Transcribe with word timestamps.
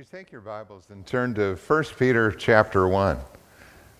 you 0.00 0.06
take 0.10 0.32
your 0.32 0.40
Bibles 0.40 0.84
and 0.88 1.06
turn 1.06 1.34
to 1.34 1.56
1 1.56 1.84
Peter 1.98 2.32
chapter 2.32 2.88
1? 2.88 3.18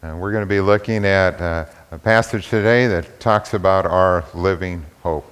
And 0.00 0.18
we're 0.18 0.32
going 0.32 0.40
to 0.40 0.48
be 0.48 0.62
looking 0.62 1.04
at 1.04 1.38
uh, 1.38 1.66
a 1.90 1.98
passage 1.98 2.48
today 2.48 2.86
that 2.86 3.20
talks 3.20 3.52
about 3.52 3.84
our 3.84 4.24
living 4.32 4.86
hope. 5.02 5.30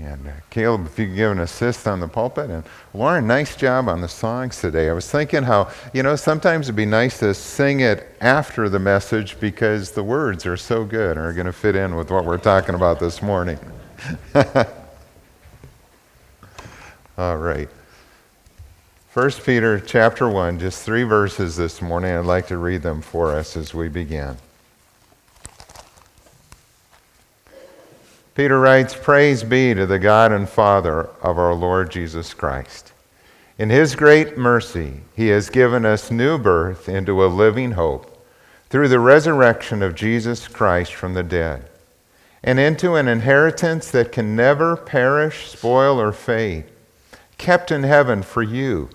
And 0.00 0.26
uh, 0.26 0.32
Caleb, 0.50 0.86
if 0.86 0.98
you 0.98 1.06
could 1.06 1.14
give 1.14 1.30
an 1.30 1.38
assist 1.38 1.86
on 1.86 2.00
the 2.00 2.08
pulpit. 2.08 2.50
And 2.50 2.64
Lauren, 2.94 3.28
nice 3.28 3.54
job 3.54 3.88
on 3.88 4.00
the 4.00 4.08
songs 4.08 4.60
today. 4.60 4.90
I 4.90 4.92
was 4.92 5.08
thinking 5.08 5.44
how, 5.44 5.70
you 5.94 6.02
know, 6.02 6.16
sometimes 6.16 6.66
it'd 6.66 6.74
be 6.74 6.84
nice 6.84 7.20
to 7.20 7.32
sing 7.32 7.78
it 7.78 8.08
after 8.20 8.68
the 8.68 8.80
message 8.80 9.38
because 9.38 9.92
the 9.92 10.02
words 10.02 10.46
are 10.46 10.56
so 10.56 10.84
good 10.84 11.16
and 11.16 11.24
are 11.24 11.32
going 11.32 11.46
to 11.46 11.52
fit 11.52 11.76
in 11.76 11.94
with 11.94 12.10
what 12.10 12.24
we're 12.24 12.38
talking 12.38 12.74
about 12.74 12.98
this 12.98 13.22
morning. 13.22 13.60
All 17.16 17.36
right. 17.36 17.68
1 19.16 19.30
Peter 19.46 19.80
chapter 19.80 20.28
1, 20.28 20.58
just 20.58 20.82
three 20.82 21.02
verses 21.02 21.56
this 21.56 21.80
morning. 21.80 22.14
I'd 22.14 22.26
like 22.26 22.48
to 22.48 22.58
read 22.58 22.82
them 22.82 23.00
for 23.00 23.32
us 23.32 23.56
as 23.56 23.72
we 23.72 23.88
begin. 23.88 24.36
Peter 28.34 28.60
writes, 28.60 28.94
Praise 28.94 29.42
be 29.42 29.72
to 29.72 29.86
the 29.86 29.98
God 29.98 30.32
and 30.32 30.46
Father 30.46 31.08
of 31.22 31.38
our 31.38 31.54
Lord 31.54 31.90
Jesus 31.90 32.34
Christ. 32.34 32.92
In 33.56 33.70
his 33.70 33.94
great 33.94 34.36
mercy, 34.36 35.00
he 35.14 35.28
has 35.28 35.48
given 35.48 35.86
us 35.86 36.10
new 36.10 36.36
birth 36.36 36.86
into 36.86 37.24
a 37.24 37.28
living 37.32 37.70
hope 37.70 38.22
through 38.68 38.88
the 38.88 39.00
resurrection 39.00 39.82
of 39.82 39.94
Jesus 39.94 40.46
Christ 40.46 40.92
from 40.92 41.14
the 41.14 41.22
dead, 41.22 41.70
and 42.42 42.58
into 42.58 42.96
an 42.96 43.08
inheritance 43.08 43.90
that 43.92 44.12
can 44.12 44.36
never 44.36 44.76
perish, 44.76 45.48
spoil, 45.48 45.98
or 45.98 46.12
fade, 46.12 46.64
kept 47.38 47.70
in 47.70 47.82
heaven 47.82 48.22
for 48.22 48.42
you 48.42 48.90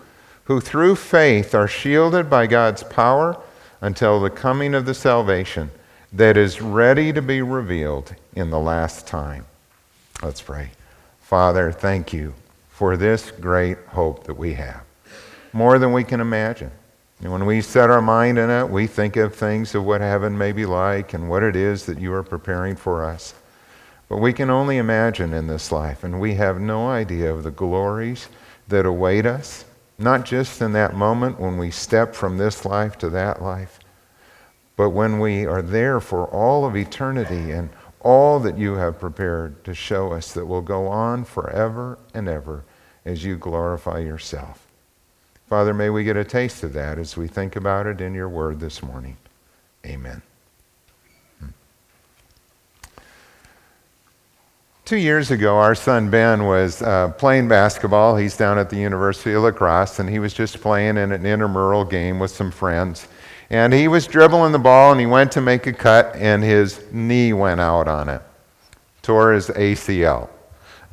who 0.51 0.59
through 0.59 0.97
faith 0.97 1.55
are 1.55 1.65
shielded 1.65 2.29
by 2.29 2.45
God's 2.45 2.83
power 2.83 3.41
until 3.79 4.19
the 4.19 4.29
coming 4.29 4.75
of 4.75 4.85
the 4.85 4.93
salvation 4.93 5.71
that 6.11 6.35
is 6.35 6.61
ready 6.61 7.13
to 7.13 7.21
be 7.21 7.41
revealed 7.41 8.13
in 8.35 8.49
the 8.49 8.59
last 8.59 9.07
time. 9.07 9.45
Let's 10.21 10.41
pray. 10.41 10.71
Father, 11.21 11.71
thank 11.71 12.11
you 12.11 12.33
for 12.69 12.97
this 12.97 13.31
great 13.31 13.77
hope 13.91 14.25
that 14.25 14.33
we 14.33 14.55
have, 14.55 14.83
more 15.53 15.79
than 15.79 15.93
we 15.93 16.03
can 16.03 16.19
imagine. 16.19 16.71
And 17.21 17.31
when 17.31 17.45
we 17.45 17.61
set 17.61 17.89
our 17.89 18.01
mind 18.01 18.37
in 18.37 18.49
it, 18.49 18.69
we 18.69 18.87
think 18.87 19.15
of 19.15 19.33
things 19.33 19.73
of 19.73 19.85
what 19.85 20.01
heaven 20.01 20.37
may 20.37 20.51
be 20.51 20.65
like 20.65 21.13
and 21.13 21.29
what 21.29 21.43
it 21.43 21.55
is 21.55 21.85
that 21.85 22.01
you 22.01 22.11
are 22.13 22.23
preparing 22.23 22.75
for 22.75 23.05
us. 23.05 23.33
But 24.09 24.17
we 24.17 24.33
can 24.33 24.49
only 24.49 24.79
imagine 24.79 25.33
in 25.33 25.47
this 25.47 25.71
life, 25.71 26.03
and 26.03 26.19
we 26.19 26.33
have 26.33 26.59
no 26.59 26.89
idea 26.89 27.33
of 27.33 27.43
the 27.43 27.51
glories 27.51 28.27
that 28.67 28.85
await 28.85 29.25
us 29.25 29.63
not 30.01 30.25
just 30.25 30.61
in 30.61 30.73
that 30.73 30.95
moment 30.95 31.39
when 31.39 31.57
we 31.57 31.71
step 31.71 32.15
from 32.15 32.37
this 32.37 32.65
life 32.65 32.97
to 32.99 33.09
that 33.09 33.41
life, 33.41 33.79
but 34.75 34.89
when 34.89 35.19
we 35.19 35.45
are 35.45 35.61
there 35.61 35.99
for 35.99 36.25
all 36.27 36.65
of 36.65 36.75
eternity 36.75 37.51
and 37.51 37.69
all 37.99 38.39
that 38.39 38.57
you 38.57 38.75
have 38.75 38.99
prepared 38.99 39.63
to 39.63 39.73
show 39.73 40.11
us 40.11 40.33
that 40.33 40.45
will 40.45 40.61
go 40.61 40.87
on 40.87 41.23
forever 41.23 41.99
and 42.13 42.27
ever 42.27 42.63
as 43.05 43.23
you 43.23 43.35
glorify 43.37 43.99
yourself. 43.99 44.67
Father, 45.47 45.73
may 45.73 45.89
we 45.89 46.03
get 46.03 46.17
a 46.17 46.23
taste 46.23 46.63
of 46.63 46.73
that 46.73 46.97
as 46.97 47.17
we 47.17 47.27
think 47.27 47.55
about 47.55 47.85
it 47.85 48.01
in 48.01 48.13
your 48.13 48.29
word 48.29 48.59
this 48.59 48.81
morning. 48.81 49.17
Amen. 49.85 50.21
Two 54.83 54.97
years 54.97 55.31
ago, 55.31 55.57
our 55.57 55.75
son 55.75 56.09
Ben 56.09 56.45
was 56.45 56.81
uh, 56.81 57.09
playing 57.17 57.47
basketball. 57.47 58.17
He's 58.17 58.35
down 58.35 58.57
at 58.57 58.69
the 58.69 58.77
University 58.77 59.33
of 59.33 59.43
La 59.43 59.51
Crosse, 59.51 59.99
and 59.99 60.09
he 60.09 60.19
was 60.19 60.33
just 60.33 60.59
playing 60.59 60.97
in 60.97 61.11
an 61.11 61.25
intramural 61.25 61.85
game 61.85 62.19
with 62.19 62.31
some 62.31 62.51
friends. 62.51 63.07
And 63.49 63.73
he 63.73 63.87
was 63.87 64.07
dribbling 64.07 64.51
the 64.51 64.59
ball, 64.59 64.91
and 64.91 64.99
he 64.99 65.05
went 65.05 65.31
to 65.33 65.41
make 65.41 65.67
a 65.67 65.73
cut, 65.73 66.15
and 66.15 66.43
his 66.43 66.83
knee 66.91 67.31
went 67.31 67.61
out 67.61 67.87
on 67.87 68.09
it, 68.09 68.21
tore 69.01 69.33
his 69.33 69.49
ACL. 69.49 70.29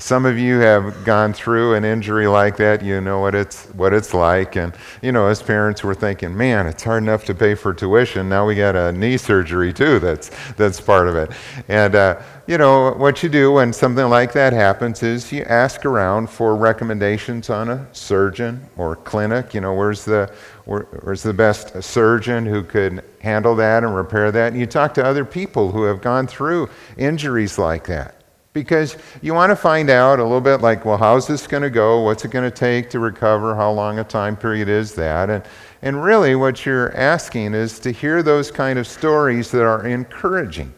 Some 0.01 0.27
of 0.27 0.39
you 0.39 0.61
have 0.61 1.05
gone 1.05 1.33
through 1.33 1.75
an 1.75 1.85
injury 1.85 2.29
like 2.29 2.57
that. 2.59 2.85
You 2.85 3.01
know 3.01 3.19
what 3.19 3.35
it's 3.35 3.67
what 3.71 3.93
it's 3.93 4.15
like, 4.15 4.55
and 4.55 4.73
you 5.03 5.11
know 5.11 5.27
as 5.27 5.43
parents 5.43 5.83
we're 5.83 5.93
thinking, 5.95 6.37
man, 6.37 6.69
it's 6.69 6.85
hard 6.85 7.03
enough 7.03 7.25
to 7.25 7.35
pay 7.35 7.57
for 7.57 7.75
tuition. 7.75 8.29
Now 8.29 8.47
we 8.47 8.55
got 8.55 8.77
a 8.77 8.93
knee 8.93 9.17
surgery 9.17 9.73
too. 9.73 9.99
That's 9.99 10.31
that's 10.53 10.81
part 10.81 11.09
of 11.09 11.17
it. 11.17 11.33
And 11.67 11.97
uh, 11.97 12.23
you 12.47 12.59
know 12.59 12.93
what 12.93 13.25
you 13.25 13.29
do 13.29 13.51
when 13.51 13.73
something 13.73 14.09
like 14.09 14.33
that 14.35 14.53
happens 14.53 15.03
is 15.03 15.33
you 15.33 15.43
ask 15.43 15.85
around 15.85 16.31
for 16.31 16.55
recommendations 16.55 17.51
on 17.51 17.69
a 17.69 17.89
surgeon 17.93 18.69
or 18.77 18.95
clinic. 18.95 19.53
You 19.53 19.63
know 19.63 19.75
where's 19.75 20.05
the 20.05 20.33
where, 20.65 20.85
where's 21.03 21.25
the 21.25 21.35
best 21.35 21.83
surgeon 21.83 22.47
who 22.47 22.63
could 22.63 23.03
handle 23.21 23.57
that 23.57 23.83
and 23.83 23.97
repair 23.97 24.31
that. 24.31 24.53
And 24.53 24.61
you 24.61 24.67
talk 24.67 24.95
to 24.95 25.05
other 25.05 25.25
people 25.25 25.73
who 25.73 25.83
have 25.83 26.01
gone 26.01 26.29
through 26.29 26.71
injuries 26.97 27.59
like 27.59 27.89
that 27.89 28.18
because 28.63 28.97
you 29.23 29.35
want 29.35 29.51
to 29.51 29.57
find 29.57 29.91
out 29.91 30.19
a 30.19 30.23
little 30.23 30.41
bit 30.41 30.61
like, 30.61 30.85
well, 30.85 30.97
how's 30.97 31.27
this 31.27 31.47
going 31.47 31.63
to 31.63 31.71
go? 31.71 32.03
What's 32.03 32.25
it 32.25 32.31
going 32.31 32.49
to 32.49 32.57
take 32.57 32.91
to 32.91 32.99
recover? 32.99 33.55
How 33.55 33.71
long 33.71 33.99
a 33.99 34.05
time 34.05 34.37
period 34.37 34.69
is 34.69 34.95
that? 34.95 35.31
And, 35.31 35.45
and 35.83 36.03
really, 36.03 36.35
what 36.35 36.67
you're 36.67 36.95
asking 36.97 37.55
is 37.55 37.79
to 37.81 37.91
hear 37.91 38.23
those 38.23 38.51
kind 38.51 38.79
of 38.79 38.87
stories 38.87 39.51
that 39.53 39.65
are 39.65 39.87
encouraging. 39.87 40.73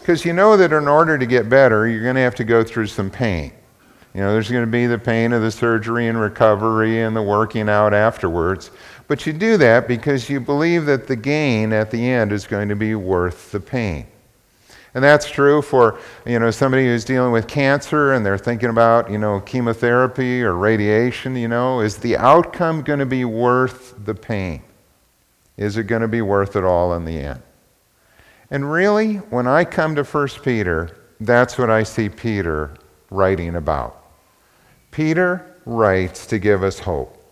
Because 0.00 0.24
you 0.24 0.32
know 0.32 0.56
that 0.56 0.72
in 0.72 0.86
order 0.86 1.16
to 1.16 1.26
get 1.26 1.48
better, 1.48 1.88
you're 1.88 2.02
going 2.02 2.16
to 2.16 2.20
have 2.20 2.34
to 2.34 2.44
go 2.44 2.62
through 2.62 2.88
some 2.88 3.10
pain. 3.10 3.52
You 4.14 4.20
know, 4.20 4.32
there's 4.32 4.50
going 4.50 4.64
to 4.64 4.70
be 4.70 4.86
the 4.86 4.98
pain 4.98 5.32
of 5.32 5.42
the 5.42 5.50
surgery 5.50 6.08
and 6.08 6.20
recovery 6.20 7.02
and 7.02 7.16
the 7.16 7.22
working 7.22 7.68
out 7.68 7.94
afterwards. 7.94 8.70
But 9.08 9.26
you 9.26 9.32
do 9.32 9.56
that 9.56 9.88
because 9.88 10.30
you 10.30 10.40
believe 10.40 10.86
that 10.86 11.06
the 11.06 11.16
gain 11.16 11.72
at 11.72 11.90
the 11.90 12.08
end 12.08 12.32
is 12.32 12.46
going 12.46 12.68
to 12.68 12.76
be 12.76 12.94
worth 12.94 13.50
the 13.50 13.60
pain. 13.60 14.06
And 14.94 15.02
that's 15.02 15.28
true 15.28 15.60
for, 15.60 15.98
you 16.24 16.38
know, 16.38 16.52
somebody 16.52 16.86
who's 16.86 17.04
dealing 17.04 17.32
with 17.32 17.48
cancer 17.48 18.12
and 18.12 18.24
they're 18.24 18.38
thinking 18.38 18.70
about, 18.70 19.10
you 19.10 19.18
know, 19.18 19.40
chemotherapy 19.40 20.42
or 20.42 20.54
radiation, 20.54 21.34
you 21.34 21.48
know, 21.48 21.80
is 21.80 21.96
the 21.96 22.16
outcome 22.16 22.82
going 22.82 23.00
to 23.00 23.06
be 23.06 23.24
worth 23.24 23.94
the 24.04 24.14
pain? 24.14 24.62
Is 25.56 25.76
it 25.76 25.84
going 25.84 26.02
to 26.02 26.08
be 26.08 26.22
worth 26.22 26.54
it 26.54 26.62
all 26.62 26.94
in 26.94 27.04
the 27.04 27.18
end? 27.18 27.42
And 28.50 28.70
really, 28.70 29.16
when 29.16 29.48
I 29.48 29.64
come 29.64 29.96
to 29.96 30.04
1 30.04 30.28
Peter, 30.44 30.96
that's 31.18 31.58
what 31.58 31.70
I 31.70 31.82
see 31.82 32.08
Peter 32.08 32.74
writing 33.10 33.56
about. 33.56 34.00
Peter 34.92 35.56
writes 35.64 36.26
to 36.26 36.38
give 36.38 36.62
us 36.62 36.78
hope. 36.78 37.23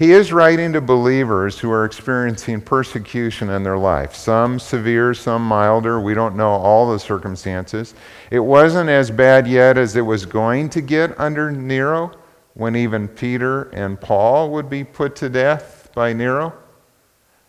He 0.00 0.12
is 0.12 0.32
writing 0.32 0.72
to 0.72 0.80
believers 0.80 1.58
who 1.58 1.70
are 1.70 1.84
experiencing 1.84 2.62
persecution 2.62 3.50
in 3.50 3.62
their 3.62 3.76
life, 3.76 4.14
some 4.14 4.58
severe, 4.58 5.12
some 5.12 5.46
milder. 5.46 6.00
We 6.00 6.14
don't 6.14 6.36
know 6.36 6.52
all 6.52 6.90
the 6.90 6.98
circumstances. 6.98 7.92
It 8.30 8.38
wasn't 8.38 8.88
as 8.88 9.10
bad 9.10 9.46
yet 9.46 9.76
as 9.76 9.96
it 9.96 10.00
was 10.00 10.24
going 10.24 10.70
to 10.70 10.80
get 10.80 11.20
under 11.20 11.50
Nero, 11.50 12.12
when 12.54 12.76
even 12.76 13.08
Peter 13.08 13.64
and 13.74 14.00
Paul 14.00 14.48
would 14.52 14.70
be 14.70 14.84
put 14.84 15.16
to 15.16 15.28
death 15.28 15.90
by 15.94 16.14
Nero. 16.14 16.54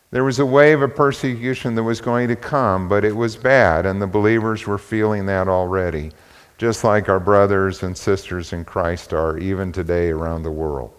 There 0.10 0.26
was 0.26 0.40
a 0.40 0.46
wave 0.46 0.82
of 0.82 0.94
persecution 0.94 1.74
that 1.76 1.84
was 1.84 2.02
going 2.02 2.28
to 2.28 2.36
come, 2.36 2.90
but 2.90 3.06
it 3.06 3.16
was 3.16 3.38
bad, 3.38 3.86
and 3.86 4.02
the 4.02 4.08
believers 4.08 4.68
were 4.68 4.78
feeling 4.78 5.26
that 5.28 5.48
already, 5.48 6.12
just 6.58 6.84
like 6.84 7.08
our 7.08 7.22
brothers 7.22 7.82
and 7.82 7.98
sisters 7.98 8.52
in 8.52 8.66
Christ 8.66 9.14
are 9.14 9.38
even 9.38 9.72
today 9.72 10.10
around 10.10 10.44
the 10.44 10.52
world. 10.52 10.92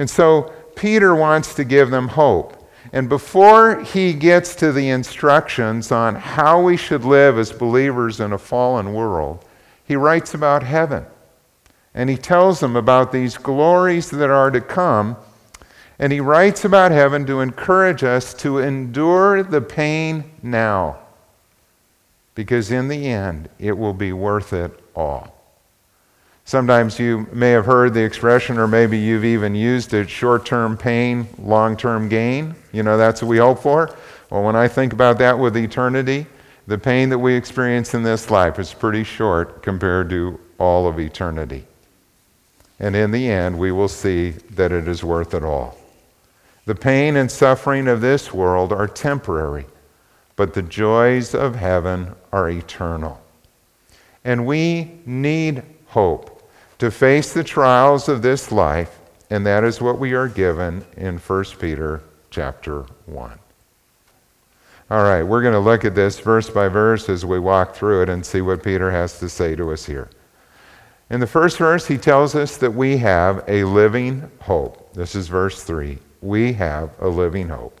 And 0.00 0.08
so 0.08 0.50
Peter 0.76 1.14
wants 1.14 1.52
to 1.56 1.62
give 1.62 1.90
them 1.90 2.08
hope. 2.08 2.56
And 2.90 3.06
before 3.06 3.82
he 3.82 4.14
gets 4.14 4.54
to 4.54 4.72
the 4.72 4.88
instructions 4.88 5.92
on 5.92 6.14
how 6.14 6.62
we 6.62 6.78
should 6.78 7.04
live 7.04 7.38
as 7.38 7.52
believers 7.52 8.18
in 8.18 8.32
a 8.32 8.38
fallen 8.38 8.94
world, 8.94 9.44
he 9.84 9.96
writes 9.96 10.32
about 10.32 10.62
heaven. 10.62 11.04
And 11.92 12.08
he 12.08 12.16
tells 12.16 12.60
them 12.60 12.76
about 12.76 13.12
these 13.12 13.36
glories 13.36 14.08
that 14.08 14.30
are 14.30 14.50
to 14.50 14.62
come. 14.62 15.18
And 15.98 16.14
he 16.14 16.20
writes 16.20 16.64
about 16.64 16.92
heaven 16.92 17.26
to 17.26 17.40
encourage 17.40 18.02
us 18.02 18.32
to 18.34 18.56
endure 18.56 19.42
the 19.42 19.60
pain 19.60 20.30
now. 20.42 20.98
Because 22.34 22.70
in 22.70 22.88
the 22.88 23.06
end, 23.06 23.50
it 23.58 23.76
will 23.76 23.92
be 23.92 24.14
worth 24.14 24.54
it 24.54 24.80
all. 24.96 25.39
Sometimes 26.50 26.98
you 26.98 27.28
may 27.32 27.52
have 27.52 27.64
heard 27.64 27.94
the 27.94 28.02
expression, 28.02 28.58
or 28.58 28.66
maybe 28.66 28.98
you've 28.98 29.24
even 29.24 29.54
used 29.54 29.94
it 29.94 30.10
short 30.10 30.44
term 30.44 30.76
pain, 30.76 31.28
long 31.38 31.76
term 31.76 32.08
gain. 32.08 32.56
You 32.72 32.82
know, 32.82 32.98
that's 32.98 33.22
what 33.22 33.28
we 33.28 33.36
hope 33.36 33.62
for. 33.62 33.96
Well, 34.30 34.42
when 34.42 34.56
I 34.56 34.66
think 34.66 34.92
about 34.92 35.18
that 35.18 35.38
with 35.38 35.56
eternity, 35.56 36.26
the 36.66 36.76
pain 36.76 37.08
that 37.10 37.20
we 37.20 37.36
experience 37.36 37.94
in 37.94 38.02
this 38.02 38.32
life 38.32 38.58
is 38.58 38.74
pretty 38.74 39.04
short 39.04 39.62
compared 39.62 40.10
to 40.10 40.40
all 40.58 40.88
of 40.88 40.98
eternity. 40.98 41.66
And 42.80 42.96
in 42.96 43.12
the 43.12 43.30
end, 43.30 43.56
we 43.56 43.70
will 43.70 43.86
see 43.86 44.30
that 44.30 44.72
it 44.72 44.88
is 44.88 45.04
worth 45.04 45.34
it 45.34 45.44
all. 45.44 45.78
The 46.66 46.74
pain 46.74 47.14
and 47.14 47.30
suffering 47.30 47.86
of 47.86 48.00
this 48.00 48.34
world 48.34 48.72
are 48.72 48.88
temporary, 48.88 49.66
but 50.34 50.54
the 50.54 50.62
joys 50.62 51.32
of 51.32 51.54
heaven 51.54 52.16
are 52.32 52.50
eternal. 52.50 53.22
And 54.24 54.44
we 54.44 54.98
need 55.06 55.62
hope 55.86 56.29
to 56.80 56.90
face 56.90 57.34
the 57.34 57.44
trials 57.44 58.08
of 58.08 58.22
this 58.22 58.50
life 58.50 59.00
And 59.30 59.46
that 59.46 59.62
is 59.62 59.80
what 59.80 60.00
we 60.00 60.12
are 60.14 60.26
given 60.26 60.84
in 60.96 61.18
1 61.18 61.44
Peter 61.60 62.02
chapter 62.30 62.82
1. 63.06 63.38
All 64.90 65.02
right, 65.04 65.22
we're 65.22 65.42
going 65.42 65.54
to 65.54 65.60
look 65.60 65.84
at 65.84 65.94
this 65.94 66.18
verse 66.18 66.50
by 66.50 66.66
verse 66.66 67.08
as 67.08 67.24
we 67.24 67.38
walk 67.38 67.76
through 67.76 68.02
it 68.02 68.08
and 68.08 68.26
see 68.26 68.40
what 68.40 68.64
Peter 68.64 68.90
has 68.90 69.20
to 69.20 69.28
say 69.28 69.54
to 69.54 69.70
us 69.72 69.86
here. 69.86 70.10
In 71.10 71.20
the 71.20 71.28
first 71.28 71.58
verse, 71.58 71.86
he 71.86 71.96
tells 71.96 72.34
us 72.34 72.56
that 72.56 72.72
we 72.72 72.96
have 72.96 73.44
a 73.46 73.62
living 73.62 74.28
hope. 74.40 74.92
This 74.94 75.14
is 75.14 75.28
verse 75.28 75.62
3. 75.62 75.96
We 76.22 76.52
have 76.54 76.90
a 76.98 77.08
living 77.08 77.48
hope. 77.48 77.79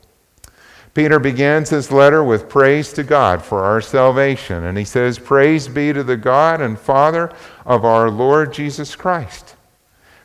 Peter 1.00 1.18
begins 1.18 1.70
his 1.70 1.90
letter 1.90 2.22
with 2.22 2.50
praise 2.50 2.92
to 2.92 3.02
God 3.02 3.42
for 3.42 3.60
our 3.60 3.80
salvation, 3.80 4.64
and 4.64 4.76
he 4.76 4.84
says, 4.84 5.18
Praise 5.18 5.66
be 5.66 5.94
to 5.94 6.02
the 6.02 6.18
God 6.18 6.60
and 6.60 6.78
Father 6.78 7.32
of 7.64 7.86
our 7.86 8.10
Lord 8.10 8.52
Jesus 8.52 8.94
Christ, 8.94 9.56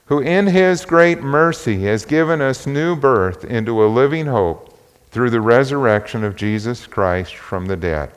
who 0.07 0.19
in 0.19 0.47
his 0.47 0.83
great 0.83 1.21
mercy 1.21 1.83
has 1.83 2.03
given 2.03 2.41
us 2.41 2.67
new 2.67 2.93
birth 2.93 3.45
into 3.45 3.81
a 3.81 3.87
living 3.87 4.25
hope 4.25 4.77
through 5.11 5.29
the 5.29 5.39
resurrection 5.39 6.25
of 6.25 6.35
Jesus 6.35 6.85
Christ 6.85 7.37
from 7.37 7.67
the 7.67 7.77
dead. 7.77 8.11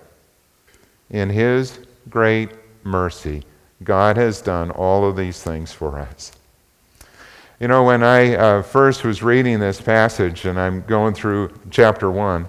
In 1.10 1.30
His 1.30 1.78
great 2.08 2.50
mercy, 2.82 3.44
God 3.84 4.16
has 4.16 4.40
done 4.40 4.72
all 4.72 5.08
of 5.08 5.16
these 5.16 5.40
things 5.44 5.72
for 5.72 5.96
us. 5.96 6.32
You 7.60 7.66
know, 7.66 7.82
when 7.82 8.04
I 8.04 8.36
uh, 8.36 8.62
first 8.62 9.02
was 9.02 9.20
reading 9.20 9.58
this 9.58 9.80
passage, 9.80 10.44
and 10.44 10.60
I'm 10.60 10.82
going 10.82 11.12
through 11.12 11.52
chapter 11.70 12.08
1, 12.08 12.48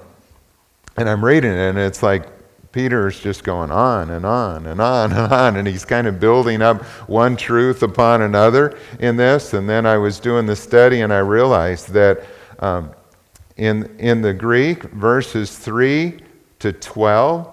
and 0.98 1.10
I'm 1.10 1.26
reading 1.26 1.50
it, 1.52 1.58
and 1.58 1.80
it's 1.80 2.04
like 2.04 2.28
Peter's 2.72 3.20
just 3.20 3.44
going 3.44 3.72
on 3.72 4.12
and 4.12 4.24
on 4.24 4.68
and 4.68 4.80
on 4.80 5.12
and 5.12 5.34
on, 5.34 5.56
and 5.56 5.68
he's 5.68 5.84
kind 5.84 6.06
of 6.06 6.20
building 6.20 6.62
up 6.62 6.84
one 7.10 7.36
truth 7.36 7.82
upon 7.82 8.22
another 8.22 8.78
in 9.00 9.18
this. 9.18 9.56
And 9.56 9.68
then 9.68 9.88
I 9.88 9.98
was 9.98 10.20
doing 10.20 10.46
the 10.46 10.56
study, 10.56 11.02
and 11.02 11.12
I 11.12 11.20
realized 11.20 11.90
that 11.94 12.24
um, 12.60 12.92
in, 13.58 13.98
in 13.98 14.22
the 14.22 14.34
Greek, 14.34 14.84
verses 14.92 15.58
3 15.58 16.20
to 16.60 16.72
12 16.72 17.52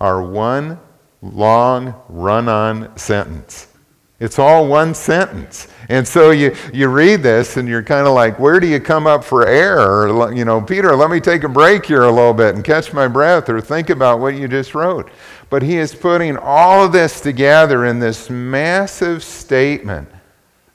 are 0.00 0.22
one 0.22 0.80
long 1.20 1.94
run 2.08 2.48
on 2.48 2.96
sentence. 2.96 3.73
It's 4.20 4.38
all 4.38 4.68
one 4.68 4.94
sentence. 4.94 5.68
And 5.88 6.06
so 6.06 6.30
you, 6.30 6.54
you 6.72 6.88
read 6.88 7.22
this 7.22 7.56
and 7.56 7.68
you're 7.68 7.82
kind 7.82 8.06
of 8.06 8.14
like, 8.14 8.38
where 8.38 8.60
do 8.60 8.66
you 8.66 8.78
come 8.78 9.06
up 9.06 9.24
for 9.24 9.46
air? 9.46 10.06
You 10.32 10.44
know, 10.44 10.60
Peter, 10.60 10.94
let 10.94 11.10
me 11.10 11.20
take 11.20 11.42
a 11.42 11.48
break 11.48 11.84
here 11.84 12.04
a 12.04 12.10
little 12.10 12.32
bit 12.32 12.54
and 12.54 12.64
catch 12.64 12.92
my 12.92 13.08
breath 13.08 13.48
or 13.48 13.60
think 13.60 13.90
about 13.90 14.20
what 14.20 14.36
you 14.36 14.46
just 14.46 14.74
wrote. 14.74 15.10
But 15.50 15.62
he 15.62 15.76
is 15.76 15.94
putting 15.94 16.36
all 16.36 16.84
of 16.84 16.92
this 16.92 17.20
together 17.20 17.86
in 17.86 17.98
this 17.98 18.30
massive 18.30 19.24
statement 19.24 20.08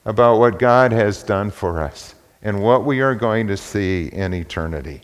about 0.04 0.38
what 0.38 0.58
God 0.58 0.92
has 0.92 1.22
done 1.22 1.50
for 1.50 1.80
us 1.82 2.14
and 2.42 2.62
what 2.62 2.84
we 2.84 3.00
are 3.00 3.14
going 3.14 3.46
to 3.46 3.56
see 3.56 4.08
in 4.08 4.34
eternity. 4.34 5.02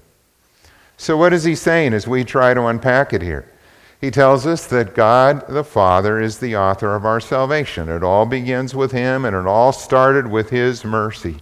So, 0.99 1.17
what 1.17 1.33
is 1.33 1.45
he 1.45 1.55
saying 1.55 1.93
as 1.93 2.07
we 2.09 2.25
try 2.25 2.55
to 2.55 2.67
unpack 2.67 3.13
it 3.13 3.21
here? 3.21 3.53
He 4.01 4.11
tells 4.11 4.47
us 4.47 4.67
that 4.67 4.95
God 4.95 5.47
the 5.49 5.65
Father 5.65 6.21
is 6.21 6.39
the 6.39 6.57
author 6.57 6.95
of 6.95 7.07
our 7.07 7.21
salvation. 7.21 7.89
It 7.89 8.03
all 8.03 8.27
begins 8.27 8.75
with 8.75 8.93
him, 8.93 9.25
and 9.25 9.35
it 9.35 9.47
all 9.47 9.73
started 9.73 10.27
with 10.27 10.51
his 10.51 10.85
mercy. 10.85 11.37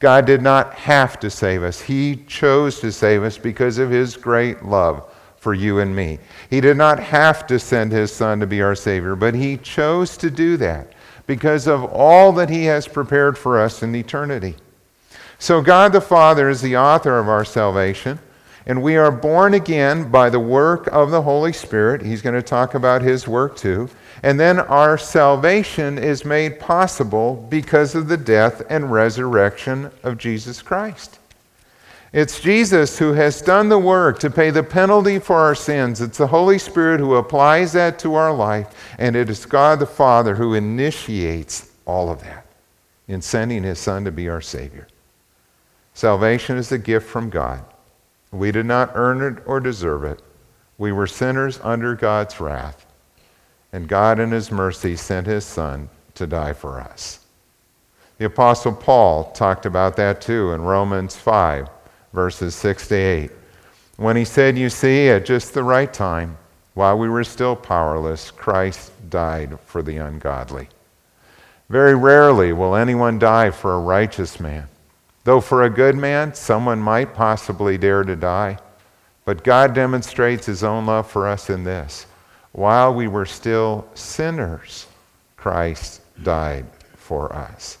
God 0.00 0.24
did 0.24 0.42
not 0.42 0.74
have 0.74 1.20
to 1.20 1.30
save 1.30 1.62
us, 1.62 1.82
he 1.82 2.16
chose 2.26 2.80
to 2.80 2.90
save 2.90 3.22
us 3.22 3.38
because 3.38 3.78
of 3.78 3.90
his 3.90 4.16
great 4.16 4.64
love 4.64 5.06
for 5.36 5.54
you 5.54 5.78
and 5.78 5.94
me. 5.94 6.18
He 6.48 6.60
did 6.60 6.76
not 6.76 6.98
have 6.98 7.46
to 7.46 7.58
send 7.58 7.92
his 7.92 8.12
Son 8.12 8.40
to 8.40 8.46
be 8.46 8.60
our 8.60 8.74
Savior, 8.74 9.14
but 9.16 9.34
he 9.34 9.56
chose 9.56 10.16
to 10.18 10.30
do 10.30 10.56
that 10.58 10.92
because 11.26 11.66
of 11.66 11.84
all 11.84 12.32
that 12.32 12.50
he 12.50 12.64
has 12.64 12.88
prepared 12.88 13.38
for 13.38 13.58
us 13.58 13.82
in 13.82 13.94
eternity. 13.94 14.56
So, 15.38 15.62
God 15.62 15.92
the 15.92 16.00
Father 16.00 16.50
is 16.50 16.60
the 16.60 16.76
author 16.76 17.18
of 17.18 17.28
our 17.28 17.44
salvation, 17.44 18.18
and 18.66 18.82
we 18.82 18.96
are 18.96 19.10
born 19.10 19.54
again 19.54 20.10
by 20.10 20.30
the 20.30 20.40
work 20.40 20.86
of 20.88 21.10
the 21.10 21.22
Holy 21.22 21.52
Spirit. 21.52 22.02
He's 22.02 22.22
going 22.22 22.34
to 22.34 22.42
talk 22.42 22.74
about 22.74 23.02
his 23.02 23.26
work 23.26 23.56
too. 23.56 23.88
And 24.22 24.38
then 24.38 24.58
our 24.60 24.98
salvation 24.98 25.98
is 25.98 26.24
made 26.24 26.60
possible 26.60 27.46
because 27.48 27.94
of 27.94 28.08
the 28.08 28.18
death 28.18 28.62
and 28.68 28.92
resurrection 28.92 29.90
of 30.02 30.18
Jesus 30.18 30.60
Christ. 30.60 31.18
It's 32.12 32.40
Jesus 32.40 32.98
who 32.98 33.12
has 33.12 33.40
done 33.40 33.68
the 33.68 33.78
work 33.78 34.18
to 34.18 34.30
pay 34.30 34.50
the 34.50 34.64
penalty 34.64 35.20
for 35.20 35.36
our 35.36 35.54
sins. 35.54 36.00
It's 36.00 36.18
the 36.18 36.26
Holy 36.26 36.58
Spirit 36.58 36.98
who 36.98 37.14
applies 37.14 37.72
that 37.72 38.00
to 38.00 38.14
our 38.14 38.34
life, 38.34 38.94
and 38.98 39.14
it 39.14 39.30
is 39.30 39.46
God 39.46 39.78
the 39.78 39.86
Father 39.86 40.34
who 40.34 40.54
initiates 40.54 41.70
all 41.86 42.10
of 42.10 42.20
that 42.22 42.46
in 43.06 43.22
sending 43.22 43.62
his 43.62 43.78
Son 43.78 44.04
to 44.04 44.10
be 44.10 44.28
our 44.28 44.40
Savior. 44.40 44.88
Salvation 45.94 46.56
is 46.56 46.72
a 46.72 46.78
gift 46.78 47.08
from 47.08 47.30
God. 47.30 47.64
We 48.32 48.52
did 48.52 48.66
not 48.66 48.92
earn 48.94 49.22
it 49.22 49.42
or 49.46 49.60
deserve 49.60 50.04
it. 50.04 50.22
We 50.78 50.92
were 50.92 51.06
sinners 51.06 51.58
under 51.62 51.94
God's 51.94 52.40
wrath. 52.40 52.86
And 53.72 53.88
God, 53.88 54.18
in 54.18 54.30
His 54.30 54.50
mercy, 54.50 54.96
sent 54.96 55.26
His 55.26 55.44
Son 55.44 55.88
to 56.14 56.26
die 56.26 56.52
for 56.52 56.80
us. 56.80 57.20
The 58.18 58.26
Apostle 58.26 58.72
Paul 58.72 59.32
talked 59.32 59.64
about 59.64 59.96
that 59.96 60.20
too 60.20 60.52
in 60.52 60.60
Romans 60.60 61.16
5, 61.16 61.68
verses 62.12 62.54
6 62.54 62.88
to 62.88 62.94
8, 62.94 63.30
when 63.96 64.16
he 64.16 64.24
said, 64.24 64.58
You 64.58 64.68
see, 64.68 65.08
at 65.08 65.24
just 65.24 65.54
the 65.54 65.62
right 65.62 65.92
time, 65.92 66.36
while 66.74 66.98
we 66.98 67.08
were 67.08 67.24
still 67.24 67.56
powerless, 67.56 68.30
Christ 68.30 68.92
died 69.08 69.58
for 69.60 69.82
the 69.82 69.96
ungodly. 69.96 70.68
Very 71.70 71.94
rarely 71.94 72.52
will 72.52 72.74
anyone 72.74 73.18
die 73.18 73.50
for 73.50 73.74
a 73.74 73.80
righteous 73.80 74.38
man. 74.38 74.68
Though 75.24 75.40
for 75.40 75.64
a 75.64 75.70
good 75.70 75.96
man, 75.96 76.34
someone 76.34 76.80
might 76.80 77.14
possibly 77.14 77.76
dare 77.76 78.04
to 78.04 78.16
die. 78.16 78.58
But 79.24 79.44
God 79.44 79.74
demonstrates 79.74 80.46
his 80.46 80.64
own 80.64 80.86
love 80.86 81.10
for 81.10 81.28
us 81.28 81.50
in 81.50 81.62
this. 81.64 82.06
While 82.52 82.94
we 82.94 83.06
were 83.06 83.26
still 83.26 83.86
sinners, 83.94 84.86
Christ 85.36 86.00
died 86.22 86.66
for 86.96 87.32
us. 87.32 87.78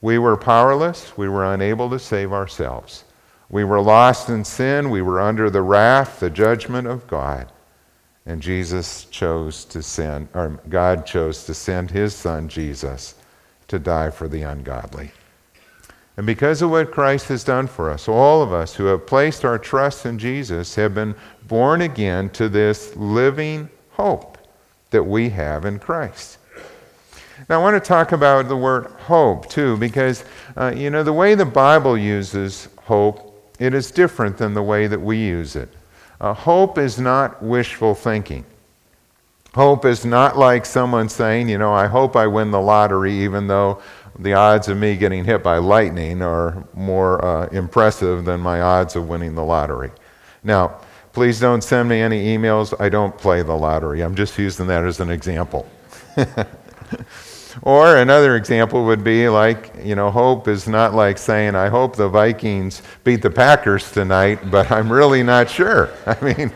We 0.00 0.18
were 0.18 0.36
powerless. 0.36 1.16
We 1.16 1.28
were 1.28 1.52
unable 1.52 1.90
to 1.90 1.98
save 1.98 2.32
ourselves. 2.32 3.04
We 3.50 3.64
were 3.64 3.80
lost 3.80 4.28
in 4.28 4.44
sin. 4.44 4.88
We 4.88 5.02
were 5.02 5.20
under 5.20 5.50
the 5.50 5.62
wrath, 5.62 6.20
the 6.20 6.30
judgment 6.30 6.86
of 6.86 7.06
God. 7.06 7.50
And 8.24 8.40
Jesus 8.40 9.04
chose 9.04 9.64
to 9.66 9.82
send, 9.82 10.28
or 10.34 10.60
God 10.68 11.04
chose 11.04 11.44
to 11.44 11.54
send 11.54 11.90
his 11.90 12.14
son, 12.14 12.48
Jesus, 12.48 13.14
to 13.68 13.78
die 13.78 14.10
for 14.10 14.28
the 14.28 14.42
ungodly. 14.42 15.10
And 16.20 16.26
because 16.26 16.60
of 16.60 16.70
what 16.70 16.90
Christ 16.90 17.28
has 17.28 17.44
done 17.44 17.66
for 17.66 17.88
us, 17.88 18.06
all 18.06 18.42
of 18.42 18.52
us 18.52 18.74
who 18.74 18.84
have 18.84 19.06
placed 19.06 19.42
our 19.42 19.58
trust 19.58 20.04
in 20.04 20.18
Jesus 20.18 20.74
have 20.74 20.94
been 20.94 21.14
born 21.48 21.80
again 21.80 22.28
to 22.32 22.50
this 22.50 22.94
living 22.94 23.70
hope 23.92 24.36
that 24.90 25.02
we 25.02 25.30
have 25.30 25.64
in 25.64 25.78
Christ. 25.78 26.36
Now, 27.48 27.58
I 27.58 27.62
want 27.62 27.82
to 27.82 27.88
talk 27.88 28.12
about 28.12 28.48
the 28.48 28.56
word 28.58 28.88
hope 28.98 29.48
too, 29.48 29.78
because, 29.78 30.22
uh, 30.58 30.74
you 30.76 30.90
know, 30.90 31.02
the 31.02 31.10
way 31.10 31.34
the 31.34 31.46
Bible 31.46 31.96
uses 31.96 32.68
hope, 32.82 33.54
it 33.58 33.72
is 33.72 33.90
different 33.90 34.36
than 34.36 34.52
the 34.52 34.62
way 34.62 34.88
that 34.88 35.00
we 35.00 35.16
use 35.16 35.56
it. 35.56 35.70
Uh, 36.20 36.34
hope 36.34 36.76
is 36.76 36.98
not 36.98 37.42
wishful 37.42 37.94
thinking. 37.94 38.44
Hope 39.54 39.84
is 39.84 40.04
not 40.04 40.38
like 40.38 40.64
someone 40.64 41.08
saying, 41.08 41.48
you 41.48 41.58
know, 41.58 41.72
I 41.72 41.86
hope 41.86 42.14
I 42.14 42.28
win 42.28 42.52
the 42.52 42.60
lottery, 42.60 43.24
even 43.24 43.48
though 43.48 43.82
the 44.20 44.34
odds 44.34 44.68
of 44.68 44.76
me 44.76 44.96
getting 44.96 45.24
hit 45.24 45.42
by 45.42 45.58
lightning 45.58 46.22
are 46.22 46.64
more 46.74 47.24
uh, 47.24 47.46
impressive 47.48 48.24
than 48.24 48.40
my 48.40 48.60
odds 48.60 48.94
of 48.96 49.08
winning 49.08 49.34
the 49.34 49.44
lottery. 49.44 49.90
Now, 50.44 50.80
please 51.12 51.40
don't 51.40 51.62
send 51.62 51.88
me 51.88 52.00
any 52.00 52.36
emails. 52.36 52.78
I 52.78 52.88
don't 52.88 53.16
play 53.16 53.42
the 53.42 53.56
lottery. 53.56 54.02
I'm 54.02 54.14
just 54.14 54.38
using 54.38 54.66
that 54.66 54.84
as 54.84 55.00
an 55.00 55.10
example. 55.10 55.68
or 57.62 57.96
another 57.96 58.36
example 58.36 58.84
would 58.84 59.02
be 59.02 59.28
like, 59.28 59.72
you 59.82 59.94
know, 59.94 60.10
hope 60.10 60.48
is 60.48 60.68
not 60.68 60.94
like 60.94 61.16
saying, 61.18 61.54
I 61.54 61.68
hope 61.68 61.96
the 61.96 62.08
Vikings 62.08 62.82
beat 63.04 63.22
the 63.22 63.30
Packers 63.30 63.90
tonight, 63.90 64.38
but 64.50 64.70
I'm 64.70 64.92
really 64.92 65.22
not 65.22 65.48
sure. 65.48 65.90
I 66.06 66.22
mean, 66.22 66.52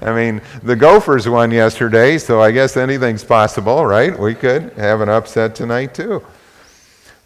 I 0.00 0.12
mean, 0.12 0.42
the 0.62 0.76
Gophers 0.76 1.28
won 1.28 1.50
yesterday, 1.50 2.18
so 2.18 2.40
I 2.40 2.50
guess 2.50 2.76
anything's 2.76 3.24
possible, 3.24 3.86
right? 3.86 4.16
We 4.18 4.34
could 4.34 4.72
have 4.74 5.00
an 5.00 5.08
upset 5.08 5.54
tonight 5.54 5.94
too. 5.94 6.22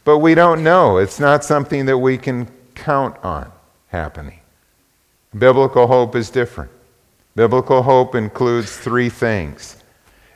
But 0.04 0.18
we 0.18 0.34
don't 0.34 0.64
know. 0.64 0.98
It's 0.98 1.20
not 1.20 1.44
something 1.44 1.86
that 1.86 1.98
we 1.98 2.18
can 2.18 2.48
count 2.74 3.16
on 3.22 3.50
happening. 3.88 4.40
Biblical 5.36 5.86
hope 5.86 6.16
is 6.16 6.30
different. 6.30 6.70
Biblical 7.34 7.82
hope 7.82 8.14
includes 8.14 8.76
three 8.76 9.08
things 9.08 9.76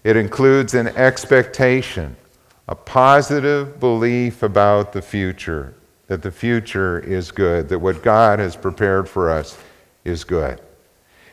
it 0.05 0.17
includes 0.17 0.75
an 0.75 0.87
expectation, 0.89 2.15
a 2.69 2.77
positive 2.77 3.81
belief 3.81 4.45
about 4.45 4.93
the 4.93 5.03
future, 5.03 5.75
that 6.07 6.23
the 6.23 6.31
future 6.31 7.01
is 7.01 7.33
good, 7.33 7.69
that 7.71 7.81
what 7.81 8.05
God 8.05 8.39
has 8.39 8.55
prepared 8.55 9.09
for 9.09 9.29
us 9.29 9.59
is 10.05 10.23
good. 10.23 10.61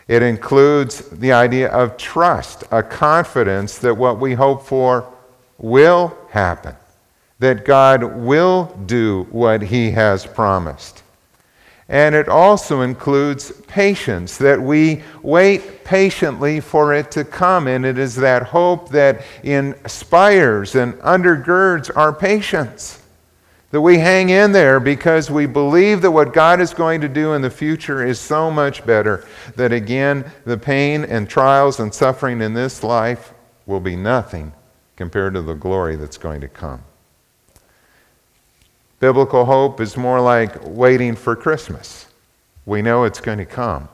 It 0.07 0.23
includes 0.23 1.07
the 1.09 1.31
idea 1.31 1.69
of 1.69 1.97
trust, 1.97 2.63
a 2.71 2.81
confidence 2.81 3.77
that 3.77 3.93
what 3.93 4.19
we 4.19 4.33
hope 4.33 4.65
for 4.65 5.07
will 5.59 6.17
happen 6.31 6.75
that 7.43 7.65
God 7.65 8.15
will 8.15 8.73
do 8.85 9.27
what 9.29 9.62
he 9.62 9.91
has 9.91 10.25
promised. 10.25 11.03
And 11.89 12.15
it 12.15 12.29
also 12.29 12.79
includes 12.79 13.51
patience, 13.67 14.38
that 14.38 14.62
we 14.62 15.03
wait 15.21 15.83
patiently 15.83 16.62
for 16.62 16.93
it 16.93 17.12
to 17.12 17.25
come. 17.25 17.67
And 17.67 17.85
it 17.85 17.97
is 17.97 18.15
that 18.15 18.43
hope 18.43 18.88
that 18.91 19.25
inspires 19.43 20.75
and 20.75 20.93
undergirds 21.00 21.91
our 21.97 22.13
patience. 22.13 23.03
That 23.71 23.81
we 23.81 23.97
hang 23.97 24.29
in 24.29 24.53
there 24.53 24.79
because 24.79 25.29
we 25.29 25.45
believe 25.45 26.01
that 26.03 26.12
what 26.12 26.33
God 26.33 26.62
is 26.62 26.73
going 26.73 27.01
to 27.01 27.09
do 27.09 27.33
in 27.33 27.41
the 27.41 27.50
future 27.50 28.05
is 28.05 28.21
so 28.21 28.50
much 28.50 28.85
better 28.85 29.27
that, 29.57 29.73
again, 29.73 30.31
the 30.45 30.57
pain 30.57 31.03
and 31.03 31.29
trials 31.29 31.81
and 31.81 31.93
suffering 31.93 32.39
in 32.39 32.53
this 32.53 32.83
life 32.83 33.33
will 33.65 33.81
be 33.81 33.97
nothing 33.97 34.53
compared 34.95 35.33
to 35.33 35.41
the 35.41 35.55
glory 35.55 35.97
that's 35.97 36.17
going 36.17 36.39
to 36.39 36.47
come. 36.47 36.81
Biblical 39.03 39.43
hope 39.43 39.81
is 39.81 39.98
more 39.98 40.22
like 40.22 40.65
waiting 40.65 41.13
for 41.17 41.36
Christmas. 41.36 42.07
We 42.65 42.81
know 42.81 43.03
it's 43.03 43.19
going 43.19 43.39
to 43.39 43.45
come. 43.45 43.89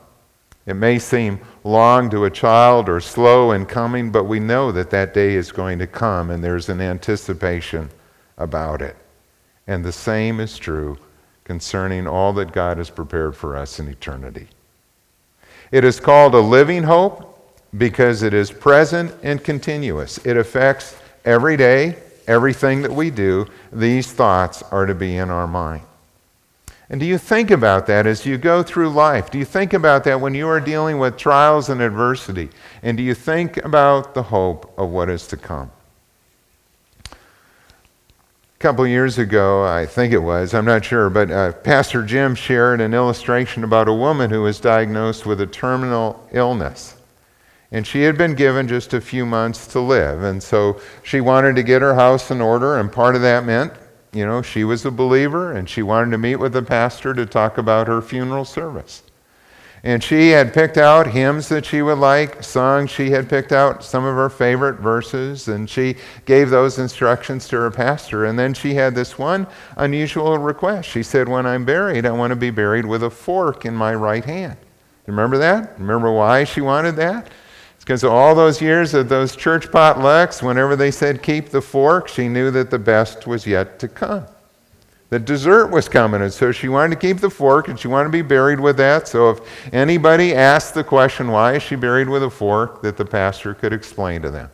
It 0.66 0.74
may 0.74 1.00
seem 1.00 1.40
long 1.64 2.08
to 2.10 2.26
a 2.26 2.30
child 2.30 2.88
or 2.88 3.00
slow 3.00 3.50
in 3.50 3.66
coming, 3.66 4.12
but 4.12 4.22
we 4.22 4.38
know 4.38 4.70
that 4.70 4.90
that 4.90 5.12
day 5.12 5.34
is 5.34 5.50
going 5.50 5.80
to 5.80 5.88
come 5.88 6.30
and 6.30 6.44
there's 6.44 6.68
an 6.68 6.80
anticipation 6.80 7.90
about 8.38 8.82
it. 8.82 8.94
And 9.66 9.84
the 9.84 9.90
same 9.90 10.38
is 10.38 10.56
true 10.56 10.96
concerning 11.42 12.06
all 12.06 12.32
that 12.34 12.52
God 12.52 12.78
has 12.78 12.88
prepared 12.88 13.34
for 13.34 13.56
us 13.56 13.80
in 13.80 13.88
eternity. 13.88 14.46
It 15.72 15.82
is 15.84 15.98
called 15.98 16.36
a 16.36 16.40
living 16.40 16.84
hope 16.84 17.58
because 17.76 18.22
it 18.22 18.32
is 18.32 18.52
present 18.52 19.12
and 19.24 19.42
continuous. 19.42 20.24
It 20.24 20.36
affects 20.36 20.96
every 21.24 21.56
day, 21.56 21.96
everything 22.26 22.82
that 22.82 22.92
we 22.92 23.10
do, 23.10 23.46
these 23.72 24.12
thoughts 24.12 24.62
are 24.70 24.86
to 24.86 24.94
be 24.94 25.16
in 25.16 25.30
our 25.30 25.46
mind. 25.46 25.82
And 26.90 26.98
do 26.98 27.06
you 27.06 27.18
think 27.18 27.52
about 27.52 27.86
that 27.86 28.04
as 28.04 28.26
you 28.26 28.36
go 28.36 28.64
through 28.64 28.90
life? 28.90 29.30
Do 29.30 29.38
you 29.38 29.44
think 29.44 29.72
about 29.72 30.02
that 30.04 30.20
when 30.20 30.34
you 30.34 30.48
are 30.48 30.58
dealing 30.58 30.98
with 30.98 31.16
trials 31.16 31.68
and 31.68 31.80
adversity? 31.80 32.50
And 32.82 32.96
do 32.96 33.04
you 33.04 33.14
think 33.14 33.58
about 33.58 34.14
the 34.14 34.24
hope 34.24 34.76
of 34.76 34.90
what 34.90 35.08
is 35.08 35.28
to 35.28 35.36
come? 35.36 35.70
A 37.06 38.58
couple 38.58 38.84
years 38.88 39.18
ago, 39.18 39.64
I 39.64 39.86
think 39.86 40.12
it 40.12 40.18
was, 40.18 40.52
I'm 40.52 40.64
not 40.64 40.84
sure, 40.84 41.08
but 41.08 41.30
uh, 41.30 41.52
Pastor 41.52 42.02
Jim 42.02 42.34
shared 42.34 42.80
an 42.80 42.92
illustration 42.92 43.62
about 43.62 43.88
a 43.88 43.94
woman 43.94 44.28
who 44.28 44.42
was 44.42 44.58
diagnosed 44.58 45.24
with 45.24 45.40
a 45.40 45.46
terminal 45.46 46.28
illness. 46.32 46.96
And 47.72 47.86
she 47.86 48.02
had 48.02 48.18
been 48.18 48.34
given 48.34 48.66
just 48.66 48.94
a 48.94 49.00
few 49.00 49.24
months 49.24 49.66
to 49.68 49.80
live. 49.80 50.22
And 50.22 50.42
so 50.42 50.80
she 51.02 51.20
wanted 51.20 51.54
to 51.56 51.62
get 51.62 51.82
her 51.82 51.94
house 51.94 52.30
in 52.30 52.40
order, 52.40 52.78
and 52.78 52.90
part 52.90 53.14
of 53.14 53.22
that 53.22 53.44
meant, 53.44 53.72
you 54.12 54.26
know, 54.26 54.42
she 54.42 54.64
was 54.64 54.84
a 54.84 54.90
believer 54.90 55.52
and 55.52 55.68
she 55.68 55.82
wanted 55.82 56.10
to 56.10 56.18
meet 56.18 56.36
with 56.36 56.52
the 56.52 56.62
pastor 56.62 57.14
to 57.14 57.26
talk 57.26 57.58
about 57.58 57.86
her 57.86 58.02
funeral 58.02 58.44
service. 58.44 59.04
And 59.82 60.04
she 60.04 60.30
had 60.30 60.52
picked 60.52 60.76
out 60.76 61.06
hymns 61.06 61.48
that 61.48 61.64
she 61.64 61.80
would 61.80 61.96
like, 61.96 62.42
songs. 62.42 62.90
She 62.90 63.10
had 63.10 63.30
picked 63.30 63.50
out 63.50 63.82
some 63.82 64.04
of 64.04 64.14
her 64.14 64.28
favorite 64.28 64.78
verses, 64.78 65.48
and 65.48 65.70
she 65.70 65.96
gave 66.26 66.50
those 66.50 66.78
instructions 66.78 67.48
to 67.48 67.56
her 67.56 67.70
pastor. 67.70 68.26
And 68.26 68.38
then 68.38 68.52
she 68.52 68.74
had 68.74 68.94
this 68.94 69.18
one 69.18 69.46
unusual 69.78 70.36
request. 70.36 70.86
She 70.86 71.02
said, 71.02 71.30
When 71.30 71.46
I'm 71.46 71.64
buried, 71.64 72.04
I 72.04 72.10
want 72.10 72.30
to 72.30 72.36
be 72.36 72.50
buried 72.50 72.84
with 72.84 73.02
a 73.02 73.10
fork 73.10 73.64
in 73.64 73.74
my 73.74 73.94
right 73.94 74.24
hand. 74.24 74.58
Remember 75.06 75.38
that? 75.38 75.78
Remember 75.78 76.12
why 76.12 76.44
she 76.44 76.60
wanted 76.60 76.96
that? 76.96 77.28
Because 77.90 78.04
all 78.04 78.36
those 78.36 78.62
years 78.62 78.94
of 78.94 79.08
those 79.08 79.34
church 79.34 79.66
potlucks, 79.66 80.44
whenever 80.44 80.76
they 80.76 80.92
said 80.92 81.24
keep 81.24 81.48
the 81.48 81.60
fork, 81.60 82.06
she 82.06 82.28
knew 82.28 82.52
that 82.52 82.70
the 82.70 82.78
best 82.78 83.26
was 83.26 83.44
yet 83.44 83.80
to 83.80 83.88
come. 83.88 84.24
The 85.08 85.18
dessert 85.18 85.72
was 85.72 85.88
coming, 85.88 86.22
and 86.22 86.32
so 86.32 86.52
she 86.52 86.68
wanted 86.68 86.90
to 86.94 87.00
keep 87.00 87.18
the 87.18 87.28
fork 87.28 87.66
and 87.66 87.76
she 87.76 87.88
wanted 87.88 88.04
to 88.04 88.12
be 88.12 88.22
buried 88.22 88.60
with 88.60 88.76
that. 88.76 89.08
So 89.08 89.30
if 89.30 89.74
anybody 89.74 90.36
asked 90.36 90.74
the 90.74 90.84
question, 90.84 91.32
why 91.32 91.54
is 91.54 91.64
she 91.64 91.74
buried 91.74 92.08
with 92.08 92.22
a 92.22 92.30
fork, 92.30 92.80
that 92.82 92.96
the 92.96 93.04
pastor 93.04 93.54
could 93.54 93.72
explain 93.72 94.22
to 94.22 94.30
them 94.30 94.50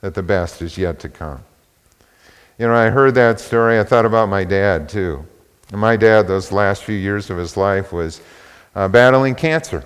that 0.00 0.14
the 0.14 0.22
best 0.22 0.62
is 0.62 0.78
yet 0.78 0.98
to 1.00 1.10
come. 1.10 1.44
You 2.58 2.68
know, 2.68 2.74
I 2.74 2.88
heard 2.88 3.14
that 3.16 3.40
story. 3.40 3.78
I 3.78 3.84
thought 3.84 4.06
about 4.06 4.30
my 4.30 4.42
dad, 4.42 4.88
too. 4.88 5.22
And 5.70 5.78
my 5.82 5.96
dad, 5.96 6.26
those 6.26 6.50
last 6.50 6.84
few 6.84 6.96
years 6.96 7.28
of 7.28 7.36
his 7.36 7.58
life, 7.58 7.92
was 7.92 8.22
uh, 8.74 8.88
battling 8.88 9.34
cancer. 9.34 9.84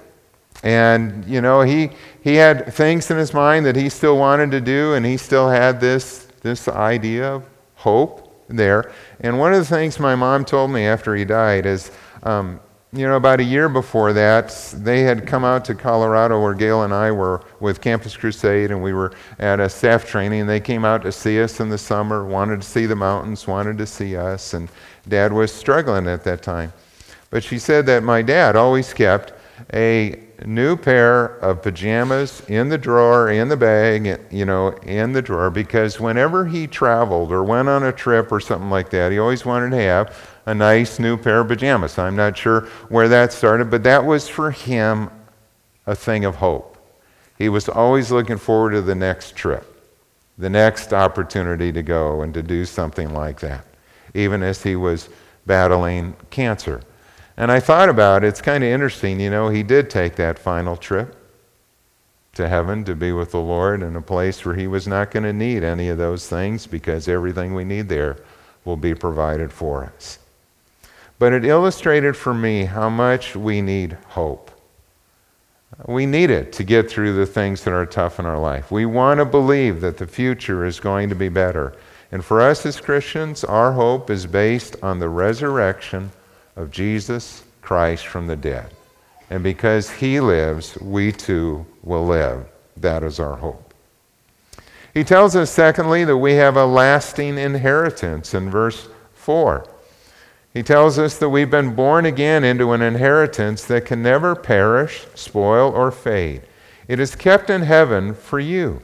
And, 0.62 1.24
you 1.24 1.40
know, 1.40 1.62
he, 1.62 1.90
he 2.22 2.34
had 2.34 2.72
things 2.72 3.10
in 3.10 3.16
his 3.16 3.32
mind 3.32 3.64
that 3.66 3.76
he 3.76 3.88
still 3.88 4.18
wanted 4.18 4.50
to 4.50 4.60
do, 4.60 4.94
and 4.94 5.06
he 5.06 5.16
still 5.16 5.48
had 5.48 5.80
this, 5.80 6.26
this 6.42 6.68
idea 6.68 7.34
of 7.34 7.44
hope 7.74 8.44
there. 8.48 8.92
And 9.20 9.38
one 9.38 9.52
of 9.52 9.60
the 9.60 9.64
things 9.64 10.00
my 10.00 10.14
mom 10.14 10.44
told 10.44 10.70
me 10.70 10.84
after 10.84 11.14
he 11.14 11.24
died 11.24 11.64
is, 11.64 11.92
um, 12.24 12.60
you 12.92 13.06
know, 13.06 13.16
about 13.16 13.38
a 13.38 13.44
year 13.44 13.68
before 13.68 14.14
that, 14.14 14.48
they 14.74 15.02
had 15.02 15.26
come 15.26 15.44
out 15.44 15.64
to 15.66 15.74
Colorado 15.74 16.40
where 16.40 16.54
Gail 16.54 16.84
and 16.84 16.94
I 16.94 17.12
were 17.12 17.42
with 17.60 17.82
Campus 17.82 18.16
Crusade, 18.16 18.70
and 18.70 18.82
we 18.82 18.94
were 18.94 19.12
at 19.38 19.60
a 19.60 19.68
staff 19.68 20.06
training. 20.06 20.40
And 20.40 20.48
they 20.48 20.58
came 20.58 20.86
out 20.86 21.02
to 21.02 21.12
see 21.12 21.40
us 21.40 21.60
in 21.60 21.68
the 21.68 21.76
summer, 21.76 22.24
wanted 22.24 22.62
to 22.62 22.66
see 22.66 22.86
the 22.86 22.96
mountains, 22.96 23.46
wanted 23.46 23.76
to 23.78 23.86
see 23.86 24.16
us, 24.16 24.54
and 24.54 24.70
Dad 25.06 25.32
was 25.32 25.52
struggling 25.52 26.08
at 26.08 26.24
that 26.24 26.42
time. 26.42 26.72
But 27.30 27.44
she 27.44 27.58
said 27.58 27.84
that 27.86 28.02
my 28.02 28.22
dad 28.22 28.56
always 28.56 28.94
kept 28.94 29.34
a 29.74 30.18
new 30.44 30.76
pair 30.76 31.36
of 31.40 31.62
pajamas 31.62 32.42
in 32.48 32.68
the 32.68 32.78
drawer, 32.78 33.30
in 33.30 33.48
the 33.48 33.56
bag, 33.56 34.20
you 34.30 34.44
know, 34.44 34.68
in 34.82 35.12
the 35.12 35.22
drawer, 35.22 35.50
because 35.50 35.98
whenever 35.98 36.46
he 36.46 36.66
traveled 36.66 37.32
or 37.32 37.42
went 37.42 37.68
on 37.68 37.82
a 37.84 37.92
trip 37.92 38.30
or 38.30 38.40
something 38.40 38.70
like 38.70 38.90
that, 38.90 39.10
he 39.10 39.18
always 39.18 39.44
wanted 39.44 39.70
to 39.70 39.82
have 39.82 40.16
a 40.46 40.54
nice 40.54 40.98
new 40.98 41.16
pair 41.16 41.40
of 41.40 41.48
pajamas. 41.48 41.98
I'm 41.98 42.16
not 42.16 42.36
sure 42.36 42.62
where 42.88 43.08
that 43.08 43.32
started, 43.32 43.70
but 43.70 43.82
that 43.82 44.04
was 44.04 44.28
for 44.28 44.50
him 44.50 45.10
a 45.86 45.94
thing 45.94 46.24
of 46.24 46.36
hope. 46.36 46.76
He 47.36 47.48
was 47.48 47.68
always 47.68 48.10
looking 48.10 48.38
forward 48.38 48.70
to 48.72 48.82
the 48.82 48.94
next 48.94 49.36
trip, 49.36 49.64
the 50.38 50.50
next 50.50 50.92
opportunity 50.92 51.72
to 51.72 51.82
go 51.82 52.22
and 52.22 52.32
to 52.34 52.42
do 52.42 52.64
something 52.64 53.12
like 53.12 53.40
that, 53.40 53.64
even 54.14 54.42
as 54.42 54.62
he 54.62 54.76
was 54.76 55.08
battling 55.46 56.14
cancer. 56.30 56.82
And 57.38 57.52
I 57.52 57.60
thought 57.60 57.88
about 57.88 58.24
it, 58.24 58.26
it's 58.26 58.42
kind 58.42 58.64
of 58.64 58.68
interesting, 58.68 59.20
you 59.20 59.30
know, 59.30 59.48
he 59.48 59.62
did 59.62 59.88
take 59.88 60.16
that 60.16 60.40
final 60.40 60.76
trip 60.76 61.14
to 62.34 62.48
heaven 62.48 62.82
to 62.82 62.96
be 62.96 63.12
with 63.12 63.30
the 63.30 63.40
Lord 63.40 63.80
in 63.80 63.94
a 63.94 64.02
place 64.02 64.44
where 64.44 64.56
he 64.56 64.66
was 64.66 64.88
not 64.88 65.12
going 65.12 65.22
to 65.22 65.32
need 65.32 65.62
any 65.62 65.88
of 65.88 65.98
those 65.98 66.26
things 66.26 66.66
because 66.66 67.06
everything 67.06 67.54
we 67.54 67.62
need 67.62 67.88
there 67.88 68.16
will 68.64 68.76
be 68.76 68.92
provided 68.92 69.52
for 69.52 69.84
us. 69.84 70.18
But 71.20 71.32
it 71.32 71.44
illustrated 71.44 72.16
for 72.16 72.34
me 72.34 72.64
how 72.64 72.90
much 72.90 73.36
we 73.36 73.62
need 73.62 73.96
hope. 74.08 74.50
We 75.86 76.06
need 76.06 76.30
it 76.30 76.52
to 76.54 76.64
get 76.64 76.90
through 76.90 77.14
the 77.14 77.26
things 77.26 77.62
that 77.62 77.72
are 77.72 77.86
tough 77.86 78.18
in 78.18 78.26
our 78.26 78.38
life. 78.38 78.72
We 78.72 78.84
want 78.84 79.18
to 79.18 79.24
believe 79.24 79.80
that 79.82 79.98
the 79.98 80.08
future 80.08 80.64
is 80.64 80.80
going 80.80 81.08
to 81.10 81.14
be 81.14 81.28
better. 81.28 81.76
And 82.10 82.24
for 82.24 82.40
us 82.40 82.66
as 82.66 82.80
Christians, 82.80 83.44
our 83.44 83.72
hope 83.72 84.10
is 84.10 84.26
based 84.26 84.74
on 84.82 84.98
the 84.98 85.08
resurrection 85.08 86.10
of 86.58 86.70
Jesus 86.72 87.44
Christ 87.62 88.06
from 88.06 88.26
the 88.26 88.36
dead. 88.36 88.74
And 89.30 89.42
because 89.42 89.90
he 89.90 90.20
lives, 90.20 90.76
we 90.80 91.12
too 91.12 91.64
will 91.82 92.04
live. 92.04 92.46
That 92.76 93.02
is 93.02 93.20
our 93.20 93.36
hope. 93.36 93.72
He 94.92 95.04
tells 95.04 95.36
us, 95.36 95.50
secondly, 95.50 96.04
that 96.04 96.16
we 96.16 96.32
have 96.34 96.56
a 96.56 96.66
lasting 96.66 97.38
inheritance 97.38 98.34
in 98.34 98.50
verse 98.50 98.88
4. 99.14 99.68
He 100.52 100.62
tells 100.62 100.98
us 100.98 101.18
that 101.18 101.28
we've 101.28 101.50
been 101.50 101.76
born 101.76 102.04
again 102.04 102.42
into 102.42 102.72
an 102.72 102.82
inheritance 102.82 103.64
that 103.66 103.84
can 103.84 104.02
never 104.02 104.34
perish, 104.34 105.06
spoil, 105.14 105.70
or 105.70 105.92
fade. 105.92 106.42
It 106.88 106.98
is 106.98 107.14
kept 107.14 107.50
in 107.50 107.62
heaven 107.62 108.14
for 108.14 108.40
you. 108.40 108.82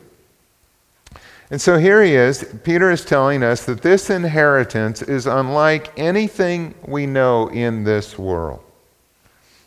And 1.50 1.60
so 1.60 1.76
here 1.78 2.02
he 2.02 2.14
is. 2.14 2.44
Peter 2.64 2.90
is 2.90 3.04
telling 3.04 3.42
us 3.42 3.64
that 3.66 3.82
this 3.82 4.10
inheritance 4.10 5.02
is 5.02 5.26
unlike 5.26 5.92
anything 5.98 6.74
we 6.86 7.06
know 7.06 7.48
in 7.48 7.84
this 7.84 8.18
world. 8.18 8.62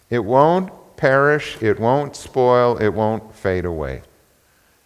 It 0.09 0.19
won't 0.19 0.71
perish, 0.97 1.61
it 1.61 1.79
won't 1.79 2.15
spoil, 2.15 2.77
it 2.77 2.89
won't 2.89 3.33
fade 3.35 3.65
away. 3.65 4.01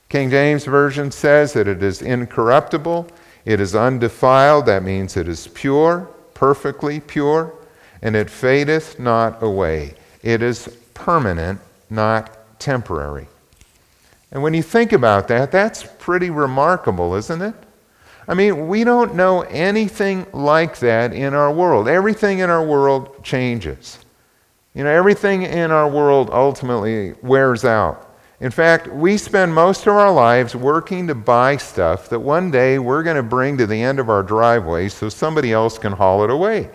King 0.10 0.30
James 0.30 0.66
Version 0.66 1.10
says 1.10 1.54
that 1.54 1.70
it 1.70 1.82
is 1.82 2.02
incorruptible, 2.02 3.08
it 3.46 3.62
is 3.62 3.76
undefiled, 3.76 4.66
that 4.66 4.84
means 4.84 5.16
it 5.16 5.28
is 5.28 5.48
pure, 5.48 6.10
perfectly 6.34 7.00
pure, 7.00 7.54
and 8.02 8.16
it 8.16 8.30
fadeth 8.30 9.00
not 9.00 9.42
away. 9.42 9.94
It 10.22 10.42
is 10.42 10.68
permanent, 10.94 11.62
not 11.90 12.60
temporary. 12.60 13.28
And 14.32 14.42
when 14.42 14.54
you 14.54 14.64
think 14.64 14.94
about 14.94 15.28
that, 15.28 15.52
that's 15.52 15.84
pretty 16.00 16.30
remarkable, 16.30 17.16
isn't 17.16 17.42
it? 17.42 17.56
I 18.28 18.34
mean, 18.34 18.68
we 18.68 18.84
don't 18.84 19.16
know 19.16 19.42
anything 19.42 20.26
like 20.32 20.80
that 20.80 21.14
in 21.14 21.34
our 21.34 21.52
world. 21.52 21.88
Everything 21.88 22.40
in 22.40 22.50
our 22.50 22.66
world 22.66 23.24
changes. 23.24 24.00
You 24.74 24.86
know, 24.86 24.90
everything 24.90 25.44
in 25.44 25.72
our 25.72 25.90
world 25.90 26.30
ultimately 26.32 27.14
wears 27.22 27.66
out. 27.66 28.08
In 28.40 28.50
fact, 28.50 28.88
we 28.88 29.18
spend 29.18 29.54
most 29.54 29.86
of 29.86 29.94
our 29.94 30.12
lives 30.12 30.56
working 30.56 31.08
to 31.08 31.16
buy 31.16 31.58
stuff 31.58 32.10
that 32.10 32.20
one 32.20 32.50
day 32.50 32.80
we're 32.80 33.04
going 33.04 33.18
to 33.18 33.24
bring 33.24 33.58
to 33.58 33.68
the 33.68 33.82
end 33.82 34.00
of 34.00 34.10
our 34.10 34.24
driveway 34.24 34.90
so 34.90 35.10
somebody 35.10 35.52
else 35.52 35.78
can 35.78 35.92
haul 35.92 36.24
it 36.24 36.30
away. 36.30 36.70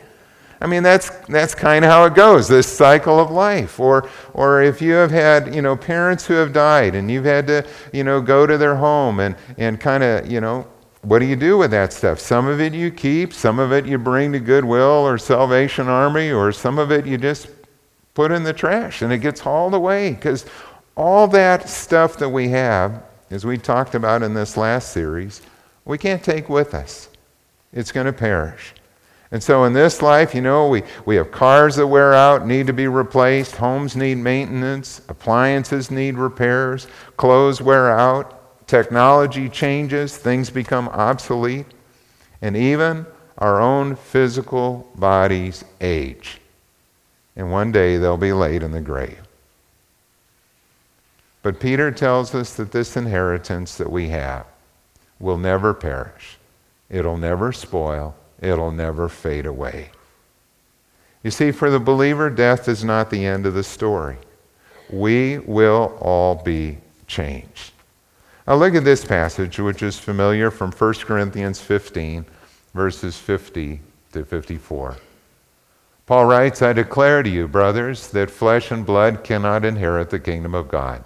I 0.61 0.67
mean, 0.67 0.83
that's, 0.83 1.11
that's 1.29 1.55
kind 1.55 1.85
of 1.85 1.91
how 1.91 2.05
it 2.07 2.15
goes, 2.15 2.49
this 2.49 2.67
cycle 2.67 3.21
of 3.21 3.31
life. 3.31 3.79
Or, 3.79 4.09
or 4.33 4.63
if 4.63 4.81
you 4.81 4.93
have 4.93 5.11
had, 5.11 5.55
you 5.55 5.63
know, 5.63 5.77
parents 5.77 6.27
who 6.27 6.35
have 6.35 6.53
died 6.53 6.95
and 6.95 7.11
you've 7.11 7.25
had 7.25 7.47
to, 7.49 7.67
you 7.93 8.05
know, 8.05 8.21
go 8.21 8.47
to 8.47 8.57
their 8.57 8.77
home 8.77 9.21
and, 9.21 9.37
and 9.59 9.79
kind 9.79 10.03
of, 10.03 10.31
you 10.31 10.41
know, 10.41 10.67
what 11.03 11.21
do 11.21 11.27
you 11.27 11.37
do 11.37 11.57
with 11.57 11.71
that 11.71 11.93
stuff? 11.93 12.19
Some 12.19 12.49
of 12.49 12.61
it 12.61 12.75
you 12.75 12.91
keep, 12.91 13.33
some 13.33 13.59
of 13.59 13.73
it 13.73 13.87
you 13.87 13.99
bring 13.99 14.33
to 14.33 14.41
Goodwill 14.41 15.07
or 15.07 15.19
Salvation 15.19 15.89
Army, 15.89 16.33
or 16.33 16.51
some 16.53 16.79
of 16.79 16.91
it 16.91 17.07
you 17.07 17.17
just 17.17 17.49
put 18.15 18.33
in 18.33 18.43
the 18.43 18.53
trash 18.53 19.03
and 19.03 19.13
it 19.13 19.19
gets 19.19 19.41
hauled 19.41 19.75
away 19.75 20.15
because 20.15 20.47
all 20.97 21.29
that 21.29 21.69
stuff 21.69 22.17
that 22.17 22.29
we 22.29 22.49
have, 22.49 23.03
as 23.31 23.45
we 23.45 23.59
talked 23.59 23.95
about 23.95 24.23
in 24.23 24.35
this 24.35 24.57
last 24.57 24.93
series, 24.93 25.43
we 25.85 25.99
can't 25.99 26.25
take 26.25 26.49
with 26.49 26.75
us. 26.75 27.11
It's 27.73 27.93
going 27.93 28.07
to 28.07 28.13
perish. 28.13 28.75
And 29.30 29.42
so 29.42 29.64
in 29.64 29.73
this 29.73 30.02
life, 30.02 30.35
you 30.35 30.40
know, 30.40 30.68
we, 30.68 30.83
we 31.04 31.16
have 31.16 31.33
cars 31.33 31.76
that 31.76 31.87
wear 31.87 32.14
out, 32.14 32.47
need 32.47 32.66
to 32.68 32.73
be 32.73 32.87
replaced, 32.87 33.56
homes 33.56 33.97
need 33.97 34.18
maintenance, 34.18 35.00
appliances 35.09 35.90
need 35.90 36.16
repairs, 36.16 36.87
clothes 37.16 37.61
wear 37.61 37.90
out, 37.90 38.66
technology 38.68 39.49
changes, 39.49 40.16
things 40.16 40.49
become 40.49 40.88
obsolete, 40.88 41.66
and 42.40 42.56
even 42.56 43.04
our 43.38 43.61
own 43.61 43.97
physical 43.97 44.88
bodies 44.95 45.64
age. 45.80 46.40
And 47.35 47.50
one 47.50 47.73
day 47.73 47.97
they'll 47.99 48.16
be 48.16 48.33
laid 48.33 48.62
in 48.62 48.71
the 48.71 48.80
grave. 48.80 49.21
But 51.42 51.61
Peter 51.61 51.90
tells 51.90 52.35
us 52.35 52.54
that 52.54 52.73
this 52.73 52.97
inheritance 52.97 53.76
that 53.76 53.90
we 53.90 54.09
have 54.09 54.47
will 55.18 55.38
never 55.38 55.75
perish, 55.75 56.38
it'll 56.90 57.16
never 57.16 57.52
spoil, 57.52 58.14
it'll 58.40 58.71
never 58.71 59.09
fade 59.09 59.47
away. 59.47 59.90
You 61.23 61.31
see, 61.31 61.50
for 61.50 61.71
the 61.71 61.81
believer, 61.81 62.31
death 62.31 62.69
is 62.69 62.85
not 62.85 63.11
the 63.11 63.25
end 63.25 63.47
of 63.47 63.55
the 63.55 63.64
story. 63.64 64.16
We 64.90 65.38
will 65.38 65.99
all 66.00 66.37
be 66.37 66.78
changed. 67.07 67.73
Now, 68.47 68.55
look 68.55 68.75
at 68.75 68.85
this 68.85 69.05
passage, 69.05 69.59
which 69.59 69.83
is 69.83 69.99
familiar 69.99 70.50
from 70.50 70.71
1 70.71 70.95
Corinthians 70.95 71.61
15, 71.61 72.25
verses 72.75 73.19
50 73.19 73.81
to 74.12 74.25
54. 74.25 74.97
Paul 76.07 76.26
writes, 76.26 76.62
I 76.62 76.73
declare 76.73 77.25
to 77.25 77.28
you, 77.28 77.49
brothers, 77.49 78.09
that 78.11 78.31
flesh 78.31 78.71
and 78.71 78.87
blood 78.87 79.25
cannot 79.25 79.64
inherit 79.64 80.11
the 80.11 80.21
kingdom 80.21 80.55
of 80.55 80.69
God 80.69 81.02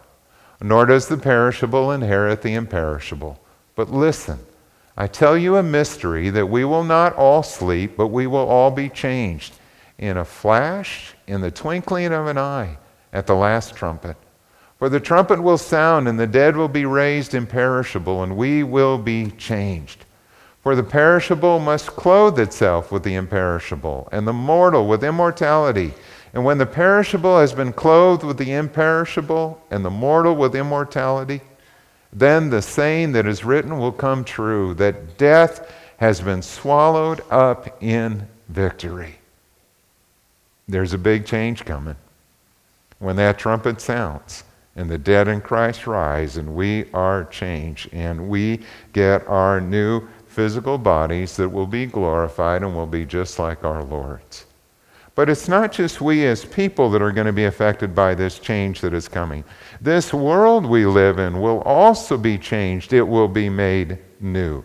nor 0.60 0.86
does 0.86 1.08
the 1.08 1.16
perishable 1.16 1.90
inherit 1.90 2.42
the 2.42 2.54
imperishable. 2.54 3.40
But 3.74 3.90
listen, 3.90 4.38
I 4.96 5.06
tell 5.06 5.36
you 5.36 5.56
a 5.56 5.62
mystery 5.62 6.30
that 6.30 6.46
we 6.46 6.64
will 6.64 6.84
not 6.84 7.14
all 7.14 7.42
sleep, 7.42 7.96
but 7.96 8.08
we 8.08 8.26
will 8.26 8.46
all 8.46 8.70
be 8.70 8.88
changed 8.88 9.54
in 9.98 10.16
a 10.16 10.24
flash, 10.24 11.14
in 11.26 11.40
the 11.40 11.50
twinkling 11.50 12.12
of 12.12 12.26
an 12.26 12.38
eye, 12.38 12.78
at 13.12 13.26
the 13.26 13.34
last 13.34 13.74
trumpet. 13.74 14.16
For 14.78 14.88
the 14.88 14.98
trumpet 14.98 15.42
will 15.42 15.58
sound, 15.58 16.08
and 16.08 16.18
the 16.18 16.26
dead 16.26 16.56
will 16.56 16.68
be 16.68 16.86
raised 16.86 17.34
imperishable, 17.34 18.22
and 18.22 18.36
we 18.36 18.62
will 18.62 18.96
be 18.96 19.30
changed. 19.32 20.06
For 20.62 20.74
the 20.74 20.82
perishable 20.82 21.58
must 21.58 21.88
clothe 21.88 22.38
itself 22.38 22.90
with 22.90 23.02
the 23.02 23.14
imperishable, 23.14 24.08
and 24.10 24.26
the 24.26 24.32
mortal 24.32 24.86
with 24.86 25.04
immortality. 25.04 25.92
And 26.32 26.44
when 26.44 26.58
the 26.58 26.66
perishable 26.66 27.38
has 27.38 27.52
been 27.52 27.72
clothed 27.72 28.24
with 28.24 28.38
the 28.38 28.52
imperishable, 28.52 29.62
and 29.70 29.84
the 29.84 29.90
mortal 29.90 30.34
with 30.34 30.54
immortality, 30.54 31.42
then 32.12 32.50
the 32.50 32.62
saying 32.62 33.12
that 33.12 33.26
is 33.26 33.44
written 33.44 33.78
will 33.78 33.92
come 33.92 34.24
true 34.24 34.74
that 34.74 35.16
death 35.16 35.72
has 35.98 36.20
been 36.20 36.42
swallowed 36.42 37.22
up 37.30 37.82
in 37.82 38.26
victory. 38.48 39.16
There's 40.66 40.92
a 40.92 40.98
big 40.98 41.26
change 41.26 41.64
coming 41.64 41.96
when 42.98 43.16
that 43.16 43.38
trumpet 43.38 43.80
sounds 43.80 44.44
and 44.76 44.88
the 44.88 44.98
dead 44.98 45.28
in 45.28 45.40
Christ 45.40 45.86
rise 45.86 46.36
and 46.36 46.54
we 46.54 46.90
are 46.92 47.24
changed 47.24 47.92
and 47.92 48.28
we 48.28 48.60
get 48.92 49.26
our 49.26 49.60
new 49.60 50.06
physical 50.26 50.78
bodies 50.78 51.36
that 51.36 51.48
will 51.48 51.66
be 51.66 51.86
glorified 51.86 52.62
and 52.62 52.74
will 52.74 52.86
be 52.86 53.04
just 53.04 53.38
like 53.38 53.64
our 53.64 53.82
Lord's. 53.82 54.46
But 55.14 55.28
it's 55.28 55.48
not 55.48 55.72
just 55.72 56.00
we 56.00 56.24
as 56.26 56.44
people 56.44 56.90
that 56.90 57.02
are 57.02 57.12
going 57.12 57.26
to 57.26 57.32
be 57.32 57.44
affected 57.44 57.94
by 57.94 58.14
this 58.14 58.38
change 58.38 58.80
that 58.80 58.94
is 58.94 59.08
coming. 59.08 59.44
This 59.80 60.14
world 60.14 60.64
we 60.64 60.86
live 60.86 61.18
in 61.18 61.40
will 61.40 61.60
also 61.62 62.16
be 62.16 62.38
changed, 62.38 62.92
it 62.92 63.02
will 63.02 63.28
be 63.28 63.48
made 63.48 63.98
new. 64.20 64.64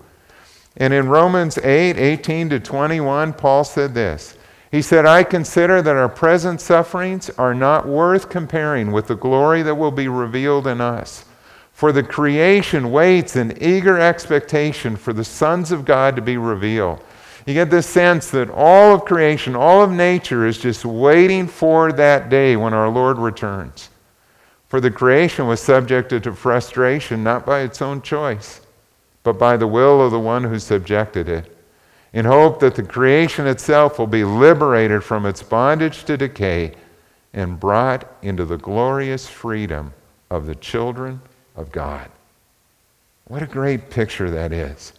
And 0.78 0.94
in 0.94 1.10
Romans 1.10 1.58
8 1.58 1.98
18 1.98 2.50
to 2.50 2.60
21, 2.60 3.34
Paul 3.34 3.64
said 3.64 3.94
this. 3.94 4.38
He 4.72 4.82
said, 4.82 5.06
I 5.06 5.24
consider 5.24 5.82
that 5.82 5.96
our 5.96 6.10
present 6.10 6.60
sufferings 6.60 7.30
are 7.32 7.54
not 7.54 7.88
worth 7.88 8.30
comparing 8.30 8.92
with 8.92 9.08
the 9.08 9.16
glory 9.16 9.62
that 9.62 9.76
will 9.76 9.92
be 9.92 10.10
revealed 10.10 10.68
in 10.68 10.82
us. 10.82 11.24
For 11.72 11.92
the 11.92 12.04
creation 12.04 12.92
waits 12.92 13.36
in 13.36 13.58
eager 13.62 14.00
expectation 14.00 14.96
for 14.96 15.14
the 15.14 15.24
sons 15.24 15.72
of 15.72 15.86
God 15.86 16.16
to 16.16 16.22
be 16.22 16.38
revealed. 16.38 17.02
You 17.46 17.54
get 17.54 17.70
this 17.70 17.88
sense 17.88 18.32
that 18.32 18.50
all 18.50 18.96
of 18.96 19.06
creation, 19.06 19.56
all 19.56 19.84
of 19.84 19.92
nature 19.92 20.48
is 20.48 20.58
just 20.58 20.84
waiting 20.84 21.48
for 21.48 21.92
that 21.92 22.30
day 22.30 22.56
when 22.56 22.74
our 22.74 22.90
Lord 22.90 23.20
returns. 23.20 23.90
For 24.68 24.82
the 24.82 24.90
creation 24.90 25.48
was 25.48 25.60
subjected 25.60 26.24
to 26.24 26.34
frustration 26.34 27.24
not 27.24 27.46
by 27.46 27.62
its 27.62 27.84
own 27.84 28.02
choice, 28.02 28.62
but 29.22 29.38
by 29.38 29.58
the 29.58 29.68
will 29.68 30.02
of 30.02 30.12
the 30.12 30.20
one 30.20 30.44
who 30.44 30.58
subjected 30.58 31.30
it, 31.30 31.56
in 32.14 32.26
hope 32.26 32.60
that 32.62 32.76
the 32.76 32.84
creation 32.84 33.46
itself 33.46 34.00
will 34.00 34.08
be 34.08 34.24
liberated 34.24 35.04
from 35.04 35.26
its 35.26 35.44
bondage 35.44 36.04
to 36.06 36.18
decay 36.18 36.74
and 37.34 37.60
brought 37.60 38.12
into 38.24 38.46
the 38.46 38.58
glorious 38.58 39.28
freedom 39.28 39.94
of 40.32 40.48
the 40.48 40.56
children 40.56 41.22
of 41.56 41.72
God. 41.72 42.10
What 43.26 43.44
a 43.44 43.48
great 43.48 43.90
picture 43.90 44.32
that 44.32 44.52
is. 44.52 44.94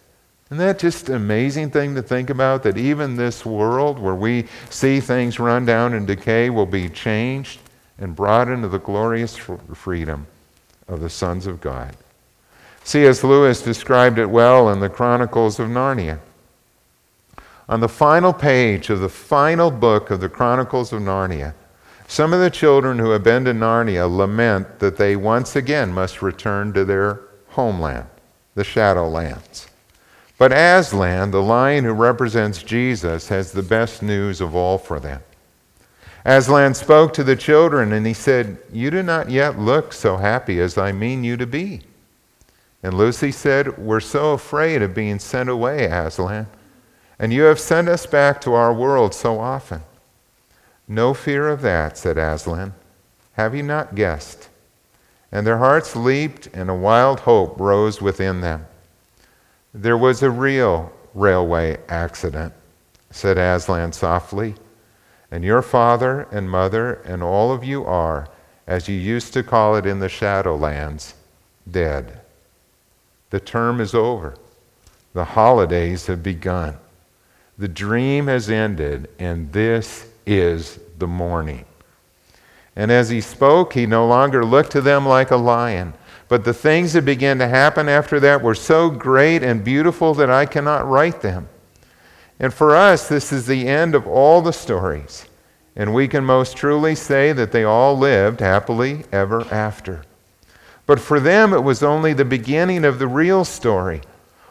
Isn't 0.47 0.59
that 0.59 0.79
just 0.79 1.09
an 1.09 1.15
amazing 1.15 1.71
thing 1.71 1.93
to 1.95 2.01
think 2.01 2.29
about? 2.29 2.63
That 2.63 2.77
even 2.77 3.17
this 3.17 3.45
world 3.45 3.99
where 3.99 4.15
we 4.15 4.45
see 4.69 5.01
things 5.01 5.39
run 5.39 5.65
down 5.65 5.93
and 5.93 6.07
decay 6.07 6.49
will 6.49 6.65
be 6.65 6.87
changed 6.87 7.59
and 7.97 8.15
brought 8.15 8.47
into 8.47 8.69
the 8.69 8.79
glorious 8.79 9.35
freedom 9.35 10.27
of 10.87 11.01
the 11.01 11.09
sons 11.09 11.47
of 11.47 11.59
God. 11.59 11.97
C.S. 12.85 13.25
Lewis 13.25 13.61
described 13.61 14.17
it 14.19 14.27
well 14.27 14.69
in 14.69 14.79
the 14.79 14.89
Chronicles 14.89 15.59
of 15.59 15.67
Narnia. 15.67 16.19
On 17.67 17.81
the 17.81 17.89
final 17.89 18.31
page 18.31 18.89
of 18.89 19.01
the 19.01 19.09
final 19.09 19.69
book 19.69 20.09
of 20.09 20.21
the 20.21 20.29
Chronicles 20.29 20.93
of 20.93 21.01
Narnia, 21.01 21.53
some 22.07 22.31
of 22.31 22.39
the 22.39 22.49
children 22.49 22.97
who 22.97 23.09
have 23.09 23.23
been 23.23 23.43
to 23.43 23.51
Narnia 23.51 24.09
lament 24.09 24.79
that 24.79 24.95
they 24.95 25.17
once 25.17 25.57
again 25.57 25.91
must 25.91 26.21
return 26.21 26.71
to 26.71 26.85
their 26.85 27.19
homeland, 27.49 28.07
the 28.55 28.63
Shadowlands. 28.63 29.66
But 30.37 30.51
Aslan, 30.51 31.31
the 31.31 31.41
lion 31.41 31.83
who 31.83 31.93
represents 31.93 32.61
Jesus, 32.61 33.29
has 33.29 33.51
the 33.51 33.63
best 33.63 34.03
news 34.03 34.39
of 34.39 34.55
all 34.55 34.77
for 34.77 34.99
them. 34.99 35.21
Aslan 36.25 36.73
spoke 36.73 37.13
to 37.13 37.23
the 37.23 37.35
children 37.35 37.93
and 37.93 38.05
he 38.05 38.13
said, 38.13 38.57
You 38.71 38.91
do 38.91 39.01
not 39.01 39.29
yet 39.29 39.57
look 39.57 39.93
so 39.93 40.17
happy 40.17 40.59
as 40.59 40.77
I 40.77 40.91
mean 40.91 41.23
you 41.23 41.37
to 41.37 41.47
be. 41.47 41.81
And 42.83 42.93
Lucy 42.93 43.31
said, 43.31 43.77
We're 43.77 43.99
so 43.99 44.33
afraid 44.33 44.81
of 44.81 44.93
being 44.93 45.19
sent 45.19 45.49
away, 45.49 45.85
Aslan, 45.85 46.47
and 47.17 47.33
you 47.33 47.43
have 47.43 47.59
sent 47.59 47.89
us 47.89 48.05
back 48.05 48.39
to 48.41 48.53
our 48.53 48.73
world 48.73 49.13
so 49.13 49.39
often. 49.39 49.81
No 50.87 51.13
fear 51.13 51.49
of 51.49 51.61
that, 51.61 51.97
said 51.97 52.17
Aslan. 52.17 52.73
Have 53.33 53.55
you 53.55 53.63
not 53.63 53.95
guessed? 53.95 54.49
And 55.31 55.45
their 55.45 55.57
hearts 55.57 55.95
leaped, 55.95 56.47
and 56.53 56.69
a 56.69 56.75
wild 56.75 57.21
hope 57.21 57.59
rose 57.59 58.01
within 58.01 58.41
them. 58.41 58.67
There 59.79 59.95
was 59.95 60.23
a 60.23 60.31
real 60.31 60.91
railway 61.13 61.77
accident, 61.87 62.51
said 63.11 63.37
Aslan 63.37 63.93
softly, 63.93 64.55
and 65.29 65.43
your 65.43 65.61
father 65.61 66.27
and 66.31 66.49
mother 66.49 66.93
and 67.05 67.21
all 67.21 67.51
of 67.51 67.63
you 67.63 67.85
are, 67.85 68.27
as 68.65 68.89
you 68.89 68.95
used 68.95 69.33
to 69.33 69.43
call 69.43 69.75
it 69.75 69.85
in 69.85 69.99
the 69.99 70.07
Shadowlands, 70.07 71.13
dead. 71.69 72.21
The 73.29 73.39
term 73.39 73.79
is 73.79 73.93
over. 73.93 74.33
The 75.13 75.25
holidays 75.25 76.07
have 76.07 76.23
begun. 76.23 76.77
The 77.59 77.67
dream 77.67 78.25
has 78.25 78.49
ended, 78.49 79.07
and 79.19 79.53
this 79.53 80.07
is 80.25 80.79
the 80.97 81.05
morning. 81.05 81.65
And 82.75 82.91
as 82.91 83.09
he 83.09 83.21
spoke, 83.21 83.73
he 83.73 83.85
no 83.85 84.07
longer 84.07 84.43
looked 84.43 84.71
to 84.71 84.81
them 84.81 85.05
like 85.05 85.29
a 85.29 85.37
lion 85.37 85.93
but 86.29 86.43
the 86.43 86.53
things 86.53 86.93
that 86.93 87.05
began 87.05 87.39
to 87.39 87.47
happen 87.47 87.87
after 87.87 88.19
that 88.19 88.41
were 88.41 88.55
so 88.55 88.89
great 88.89 89.43
and 89.43 89.63
beautiful 89.63 90.13
that 90.15 90.29
I 90.29 90.45
cannot 90.45 90.87
write 90.87 91.21
them. 91.21 91.47
And 92.39 92.53
for 92.53 92.75
us, 92.75 93.07
this 93.07 93.31
is 93.31 93.47
the 93.47 93.67
end 93.67 93.95
of 93.95 94.05
all 94.07 94.41
the 94.41 94.53
stories. 94.53 95.25
And 95.75 95.93
we 95.93 96.07
can 96.07 96.25
most 96.25 96.57
truly 96.57 96.95
say 96.95 97.31
that 97.33 97.51
they 97.51 97.63
all 97.63 97.97
lived 97.97 98.39
happily 98.41 99.05
ever 99.11 99.41
after. 99.53 100.03
But 100.85 100.99
for 100.99 101.19
them, 101.19 101.53
it 101.53 101.63
was 101.63 101.83
only 101.83 102.13
the 102.13 102.25
beginning 102.25 102.83
of 102.83 102.99
the 102.99 103.07
real 103.07 103.45
story. 103.45 104.01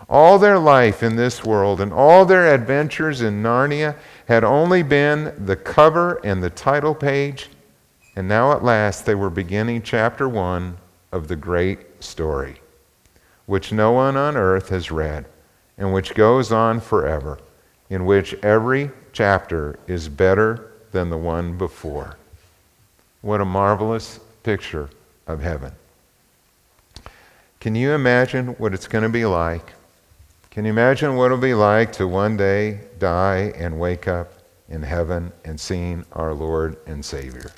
All 0.08 0.38
their 0.38 0.58
life 0.58 1.02
in 1.02 1.16
this 1.16 1.44
world 1.44 1.80
and 1.80 1.92
all 1.92 2.24
their 2.24 2.54
adventures 2.54 3.22
in 3.22 3.42
Narnia 3.42 3.96
had 4.28 4.44
only 4.44 4.82
been 4.82 5.34
the 5.44 5.56
cover 5.56 6.20
and 6.24 6.42
the 6.42 6.50
title 6.50 6.94
page, 6.94 7.48
and 8.14 8.28
now 8.28 8.52
at 8.52 8.62
last 8.62 9.04
they 9.04 9.14
were 9.14 9.30
beginning 9.30 9.82
chapter 9.82 10.28
one 10.28 10.78
of 11.16 11.28
the 11.28 11.36
great 11.36 11.78
story, 12.04 12.60
which 13.46 13.72
no 13.72 13.90
one 13.90 14.18
on 14.18 14.36
earth 14.36 14.68
has 14.68 14.90
read, 14.90 15.24
and 15.78 15.94
which 15.94 16.14
goes 16.14 16.52
on 16.52 16.78
forever, 16.78 17.38
in 17.88 18.04
which 18.04 18.34
every 18.42 18.90
chapter 19.14 19.78
is 19.86 20.10
better 20.10 20.72
than 20.92 21.08
the 21.08 21.16
one 21.16 21.56
before. 21.56 22.18
What 23.22 23.40
a 23.40 23.46
marvelous 23.46 24.20
picture 24.42 24.90
of 25.26 25.40
heaven. 25.40 25.72
Can 27.60 27.74
you 27.74 27.92
imagine 27.92 28.48
what 28.58 28.74
it's 28.74 28.86
going 28.86 29.04
to 29.04 29.08
be 29.08 29.24
like? 29.24 29.72
Can 30.50 30.66
you 30.66 30.70
imagine 30.70 31.16
what 31.16 31.26
it'll 31.26 31.38
be 31.38 31.54
like 31.54 31.92
to 31.92 32.06
one 32.06 32.36
day 32.36 32.80
die 32.98 33.54
and 33.56 33.80
wake 33.80 34.06
up 34.06 34.34
in 34.68 34.82
heaven 34.82 35.32
and 35.46 35.58
seeing 35.58 36.04
our 36.12 36.34
Lord 36.34 36.76
and 36.86 37.02
Savior? 37.02 37.50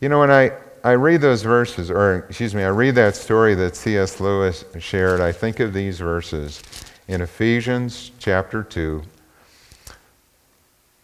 You 0.00 0.08
know, 0.08 0.20
when 0.20 0.30
I, 0.30 0.52
I 0.84 0.92
read 0.92 1.20
those 1.20 1.42
verses, 1.42 1.90
or 1.90 2.26
excuse 2.28 2.54
me, 2.54 2.62
I 2.62 2.68
read 2.68 2.94
that 2.94 3.16
story 3.16 3.54
that 3.56 3.74
C.S. 3.74 4.20
Lewis 4.20 4.64
shared, 4.78 5.20
I 5.20 5.32
think 5.32 5.60
of 5.60 5.72
these 5.72 5.98
verses 5.98 6.62
in 7.08 7.20
Ephesians 7.20 8.12
chapter 8.18 8.62
2, 8.62 9.02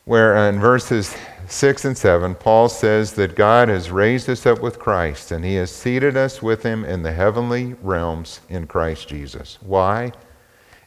where 0.04 0.36
uh, 0.36 0.48
in 0.48 0.60
verses 0.60 1.16
6 1.48 1.84
and 1.86 1.98
7, 1.98 2.34
Paul 2.34 2.68
says 2.68 3.14
that 3.14 3.34
God 3.34 3.68
has 3.68 3.90
raised 3.90 4.28
us 4.28 4.46
up 4.46 4.60
with 4.60 4.78
Christ 4.78 5.32
and 5.32 5.44
he 5.44 5.54
has 5.54 5.70
seated 5.70 6.16
us 6.16 6.42
with 6.42 6.62
him 6.62 6.84
in 6.84 7.02
the 7.02 7.12
heavenly 7.12 7.74
realms 7.82 8.40
in 8.48 8.66
Christ 8.66 9.08
Jesus. 9.08 9.58
Why? 9.62 10.12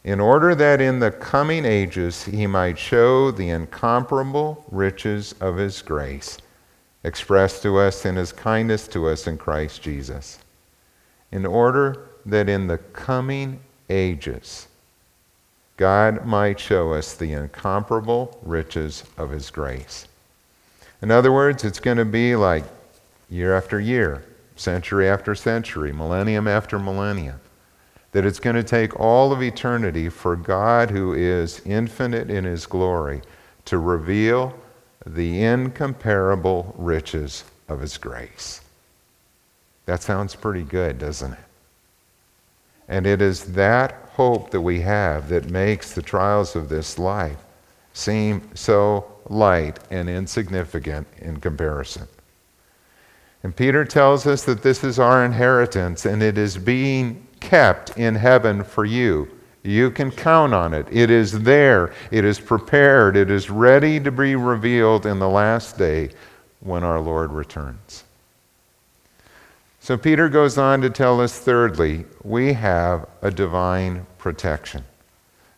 In 0.04 0.20
order 0.20 0.54
that 0.54 0.80
in 0.80 1.00
the 1.00 1.10
coming 1.10 1.64
ages 1.64 2.24
he 2.24 2.46
might 2.46 2.78
show 2.78 3.30
the 3.30 3.48
incomparable 3.48 4.64
riches 4.70 5.34
of 5.40 5.56
his 5.56 5.82
grace 5.82 6.38
expressed 7.04 7.62
to 7.62 7.78
us 7.78 8.04
in 8.04 8.16
his 8.16 8.32
kindness 8.32 8.88
to 8.88 9.08
us 9.08 9.26
in 9.26 9.38
Christ 9.38 9.82
Jesus. 9.82 10.38
In 11.30 11.46
order 11.46 12.08
that 12.26 12.48
in 12.48 12.66
the 12.66 12.78
coming 12.78 13.60
ages 13.88 14.68
God 15.78 16.26
might 16.26 16.58
show 16.58 16.92
us 16.92 17.14
the 17.14 17.32
incomparable 17.32 18.36
riches 18.42 19.04
of 19.16 19.30
His 19.30 19.48
grace. 19.48 20.08
In 21.00 21.12
other 21.12 21.32
words, 21.32 21.64
it's 21.64 21.78
going 21.78 21.98
to 21.98 22.04
be 22.04 22.34
like 22.34 22.64
year 23.30 23.56
after 23.56 23.78
year, 23.78 24.24
century 24.56 25.08
after 25.08 25.36
century, 25.36 25.92
millennium 25.92 26.48
after 26.48 26.80
millennium. 26.80 27.40
That 28.10 28.26
it's 28.26 28.40
going 28.40 28.56
to 28.56 28.64
take 28.64 28.98
all 28.98 29.32
of 29.32 29.40
eternity 29.40 30.08
for 30.08 30.34
God, 30.34 30.90
who 30.90 31.12
is 31.12 31.62
infinite 31.64 32.28
in 32.28 32.42
His 32.42 32.66
glory, 32.66 33.22
to 33.66 33.78
reveal 33.78 34.58
the 35.06 35.42
incomparable 35.42 36.74
riches 36.76 37.44
of 37.68 37.80
His 37.80 37.98
grace. 37.98 38.60
That 39.86 40.02
sounds 40.02 40.34
pretty 40.34 40.64
good, 40.64 40.98
doesn't 40.98 41.32
it? 41.32 41.38
And 42.88 43.06
it 43.06 43.20
is 43.20 43.52
that 43.54 43.92
hope 44.12 44.50
that 44.50 44.60
we 44.60 44.80
have 44.80 45.28
that 45.28 45.50
makes 45.50 45.92
the 45.92 46.02
trials 46.02 46.56
of 46.56 46.68
this 46.68 46.98
life 46.98 47.38
seem 47.92 48.50
so 48.54 49.04
light 49.28 49.78
and 49.90 50.08
insignificant 50.08 51.06
in 51.18 51.38
comparison. 51.38 52.08
And 53.42 53.54
Peter 53.54 53.84
tells 53.84 54.26
us 54.26 54.44
that 54.44 54.62
this 54.62 54.82
is 54.82 54.98
our 54.98 55.24
inheritance 55.24 56.04
and 56.04 56.22
it 56.22 56.38
is 56.38 56.56
being 56.56 57.26
kept 57.40 57.96
in 57.96 58.14
heaven 58.14 58.64
for 58.64 58.84
you. 58.84 59.30
You 59.62 59.90
can 59.90 60.10
count 60.10 60.54
on 60.54 60.72
it. 60.72 60.86
It 60.90 61.10
is 61.10 61.42
there, 61.42 61.92
it 62.10 62.24
is 62.24 62.38
prepared, 62.38 63.16
it 63.16 63.30
is 63.30 63.50
ready 63.50 64.00
to 64.00 64.10
be 64.10 64.36
revealed 64.36 65.04
in 65.04 65.18
the 65.18 65.28
last 65.28 65.76
day 65.76 66.10
when 66.60 66.84
our 66.84 67.00
Lord 67.00 67.32
returns. 67.32 68.04
So 69.80 69.96
Peter 69.96 70.28
goes 70.28 70.58
on 70.58 70.82
to 70.82 70.90
tell 70.90 71.20
us, 71.20 71.38
thirdly, 71.38 72.04
we 72.22 72.52
have 72.52 73.08
a 73.22 73.30
divine 73.30 74.06
protection. 74.18 74.84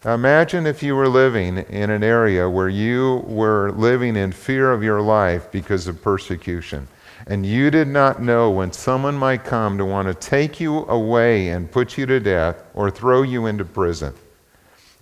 Imagine 0.04 0.66
if 0.66 0.82
you 0.82 0.96
were 0.96 1.08
living 1.08 1.58
in 1.58 1.90
an 1.90 2.02
area 2.02 2.48
where 2.48 2.68
you 2.68 3.24
were 3.26 3.70
living 3.72 4.16
in 4.16 4.32
fear 4.32 4.72
of 4.72 4.82
your 4.82 5.02
life 5.02 5.50
because 5.52 5.86
of 5.86 6.00
persecution, 6.00 6.88
and 7.26 7.44
you 7.44 7.70
did 7.70 7.88
not 7.88 8.22
know 8.22 8.50
when 8.50 8.72
someone 8.72 9.16
might 9.16 9.44
come 9.44 9.78
to 9.78 9.85
want 9.85 10.09
to 10.09 10.14
take 10.14 10.61
you 10.61 10.87
away 10.87 11.48
and 11.48 11.70
put 11.70 11.98
you 11.98 12.06
to 12.06 12.20
death 12.20 12.62
or 12.74 12.90
throw 12.90 13.22
you 13.22 13.46
into 13.46 13.64
prison. 13.64 14.14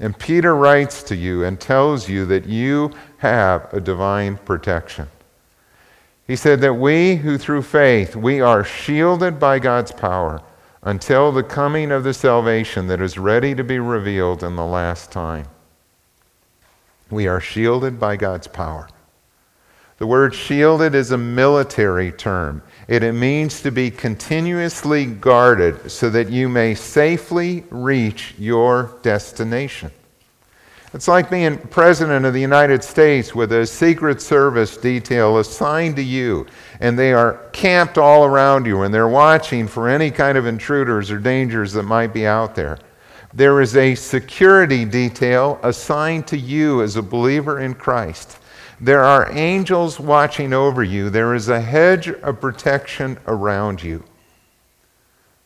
And 0.01 0.19
Peter 0.19 0.55
writes 0.55 1.03
to 1.05 1.17
you 1.17 1.45
and 1.45 1.61
tells 1.61 2.09
you 2.09 2.25
that 2.27 2.47
you 2.47 2.93
have 3.19 3.73
a 3.73 3.81
divine 3.81 4.37
protection. 4.37 5.09
He 6.27 6.37
said 6.37 6.61
that 6.61 6.75
we 6.75 7.17
who 7.17 7.39
through 7.39 7.63
faith, 7.63 8.15
we 8.15 8.41
are 8.41 8.63
shielded 8.63 9.41
by 9.41 9.59
God's 9.59 9.93
power 9.93 10.43
until 10.83 11.33
the 11.33 11.43
coming 11.43 11.91
of 11.91 12.05
the 12.05 12.15
salvation 12.15 12.87
that 12.89 13.01
is 13.01 13.19
ready 13.19 13.55
to 13.55 13.65
be 13.65 13.79
revealed 13.79 14.45
in 14.45 14.55
the 14.55 14.65
last 14.65 15.11
time. 15.11 15.47
We 17.11 17.27
are 17.27 17.41
shielded 17.41 17.99
by 17.99 18.17
God's 18.17 18.47
power. 18.47 18.89
The 19.99 20.07
word 20.07 20.33
shielded 20.33 20.95
is 20.95 21.11
a 21.11 21.19
military 21.19 22.13
term. 22.13 22.63
It, 22.87 23.03
means 23.13 23.61
to 23.63 23.73
be 23.73 23.91
continuously 23.91 25.05
guarded 25.05 25.91
so 25.91 26.09
that 26.11 26.31
you 26.31 26.49
may 26.49 26.75
safely 26.75 27.65
reach 27.69 28.35
your 28.39 28.97
destination. 29.03 29.91
It's 30.95 31.09
like 31.09 31.29
being 31.29 31.59
president 31.59 32.25
of 32.25 32.33
the 32.33 32.41
United 32.41 32.83
States 32.83 33.35
with 33.35 33.53
a 33.53 33.67
Secret 33.67 34.23
Service 34.23 34.77
detail 34.77 35.37
assigned 35.37 35.97
to 35.97 36.03
you, 36.03 36.47
and 36.81 36.99
they 36.99 37.13
are 37.13 37.35
camped 37.53 37.99
all 37.99 38.25
around 38.25 38.65
you, 38.65 38.83
and 38.83 38.95
they're 38.95 39.09
watching 39.09 39.67
for 39.67 39.89
any 39.89 40.11
kind 40.11 40.39
of 40.39 40.47
intruders 40.47 41.11
or 41.11 41.19
dangers 41.19 41.73
that 41.73 41.83
might 41.83 42.15
be 42.15 42.27
out 42.27 42.55
there. 42.55 42.79
There 43.35 43.61
is 43.61 43.77
a 43.77 43.95
security 43.97 44.87
detail 44.87 45.61
assigned 45.63 46.27
to 46.29 46.39
you 46.39 46.83
as 46.83 46.97
a 46.97 47.03
believer 47.03 47.61
in 47.61 47.75
Christ. 47.75 48.39
There 48.81 49.03
are 49.03 49.31
angels 49.33 49.99
watching 49.99 50.53
over 50.53 50.85
you. 50.85 51.11
There 51.11 51.35
is 51.35 51.49
a 51.49 51.61
hedge 51.61 52.09
of 52.09 52.41
protection 52.41 53.19
around 53.27 53.83
you. 53.83 54.05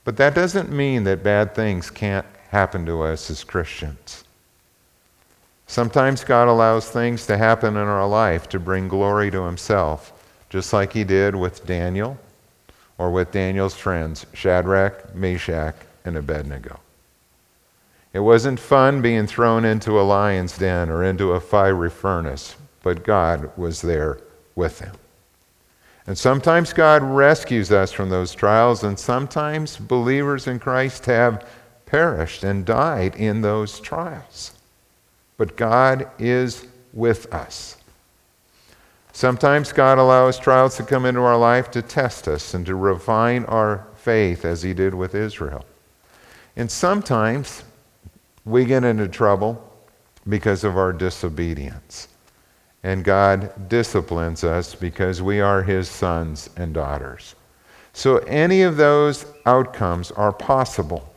But 0.05 0.17
that 0.19 0.35
doesn't 0.35 0.71
mean 0.71 1.05
that 1.05 1.23
bad 1.23 1.55
things 1.55 1.91
can't 1.91 2.27
happen 2.51 2.85
to 2.87 3.03
us 3.03 3.31
as 3.31 3.45
Christians. 3.45 4.25
Sometimes 5.67 6.25
God 6.25 6.49
allows 6.49 6.91
things 6.91 7.27
to 7.27 7.39
happen 7.39 7.77
in 7.77 7.89
our 7.89 8.07
life 8.07 8.49
to 8.51 8.61
bring 8.61 8.89
glory 8.89 9.31
to 9.31 9.45
Himself, 9.45 10.13
just 10.51 10.75
like 10.75 10.93
He 10.93 11.05
did 11.05 11.35
with 11.35 11.67
Daniel 11.67 12.19
or 12.99 13.11
with 13.11 13.33
Daniel's 13.33 13.75
friends, 13.75 14.27
Shadrach, 14.35 15.15
Meshach, 15.15 15.77
and 16.05 16.17
Abednego. 16.17 16.79
It 18.13 18.21
wasn't 18.21 18.61
fun 18.61 19.01
being 19.01 19.27
thrown 19.27 19.65
into 19.65 19.99
a 19.99 20.03
lion's 20.03 20.59
den 20.59 20.91
or 20.91 21.03
into 21.03 21.33
a 21.33 21.41
fiery 21.41 21.89
furnace, 21.89 22.57
but 22.83 23.05
God 23.05 23.51
was 23.57 23.83
there 23.83 24.21
with 24.55 24.79
them. 24.79 24.95
And 26.07 26.19
sometimes 26.19 26.73
God 26.73 27.03
rescues 27.03 27.71
us 27.71 27.93
from 27.93 28.11
those 28.11 28.35
trials, 28.35 28.83
and 28.83 28.99
sometimes 28.99 29.77
believers 29.77 30.47
in 30.47 30.59
Christ 30.59 31.07
have 31.07 31.49
perished 31.87 32.43
and 32.43 32.65
died 32.65 33.15
in 33.17 33.43
those 33.43 33.79
trials 33.79 34.53
but 35.43 35.57
God 35.57 36.09
is 36.21 36.69
with 36.93 37.35
us. 37.35 37.77
Sometimes 39.13 39.73
God 39.73 39.99
allows 39.99 40.39
trials 40.39 40.77
to 40.77 40.85
come 40.85 41.05
into 41.05 41.21
our 41.21 41.37
life 41.37 41.69
to 41.73 41.83
test 41.83 42.29
us 42.29 42.55
and 42.55 42.65
to 42.67 42.77
refine 42.77 43.45
our 43.47 43.85
faith, 43.97 44.45
as 44.45 44.63
He 44.63 44.73
did 44.73 44.95
with 44.95 45.17
Israel. 45.17 45.65
And 46.55 46.71
sometimes 46.71 47.65
we 48.45 48.65
get 48.65 48.85
into 48.85 49.09
trouble 49.09 49.69
because 50.29 50.63
of 50.63 50.77
our 50.77 50.93
disobedience. 50.93 52.07
And 52.83 53.05
God 53.05 53.69
disciplines 53.69 54.43
us 54.43 54.75
because 54.75 55.23
we 55.23 55.41
are 55.41 55.63
His 55.63 55.89
sons 55.89 56.51
and 56.57 56.75
daughters. 56.75 57.35
So 57.93 58.19
any 58.19 58.63
of 58.63 58.77
those 58.77 59.27
outcomes 59.47 60.11
are 60.11 60.33
possible. 60.33 61.13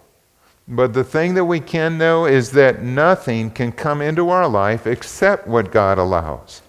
But 0.68 0.94
the 0.94 1.04
thing 1.04 1.36
that 1.36 1.46
we 1.46 1.60
can 1.60 1.98
know 1.98 2.26
is 2.26 2.52
that 2.52 2.82
nothing 2.82 3.52
can 3.52 3.72
come 3.72 4.02
into 4.02 4.30
our 4.30 4.48
life 4.48 4.88
except 4.88 5.48
what 5.48 5.72
God 5.72 5.98
allows. 5.98 6.62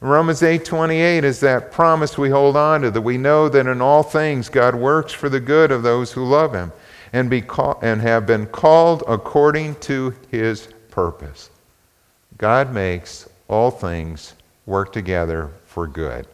Romans 0.00 0.42
8:28 0.42 1.24
is 1.24 1.40
that 1.40 1.72
promise 1.72 2.18
we 2.18 2.30
hold 2.30 2.56
on 2.56 2.82
to 2.82 2.90
that 2.90 3.00
we 3.00 3.16
know 3.16 3.48
that 3.48 3.66
in 3.66 3.80
all 3.80 4.02
things 4.02 4.48
God 4.48 4.74
works 4.74 5.12
for 5.12 5.28
the 5.28 5.40
good 5.40 5.72
of 5.72 5.82
those 5.82 6.12
who 6.12 6.24
love 6.24 6.52
him 6.54 6.72
and 7.12 7.30
be 7.30 7.40
call, 7.40 7.78
and 7.80 8.02
have 8.02 8.26
been 8.26 8.46
called 8.46 9.02
according 9.08 9.76
to 9.76 10.14
his 10.30 10.68
purpose. 10.90 11.50
God 12.36 12.72
makes 12.72 13.28
all 13.48 13.70
things 13.70 14.34
work 14.66 14.92
together 14.92 15.50
for 15.66 15.86
good. 15.86 16.26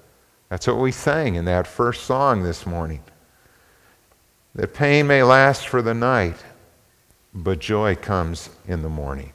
That's 0.48 0.66
what 0.66 0.78
we 0.78 0.92
sang 0.92 1.36
in 1.36 1.44
that 1.46 1.66
first 1.66 2.04
song 2.04 2.42
this 2.42 2.66
morning. 2.66 3.02
that 4.54 4.74
pain 4.74 5.06
may 5.06 5.22
last 5.22 5.68
for 5.68 5.80
the 5.80 5.94
night, 5.94 6.36
but 7.32 7.60
joy 7.60 7.94
comes 7.94 8.50
in 8.66 8.82
the 8.82 8.88
morning. 8.88 9.32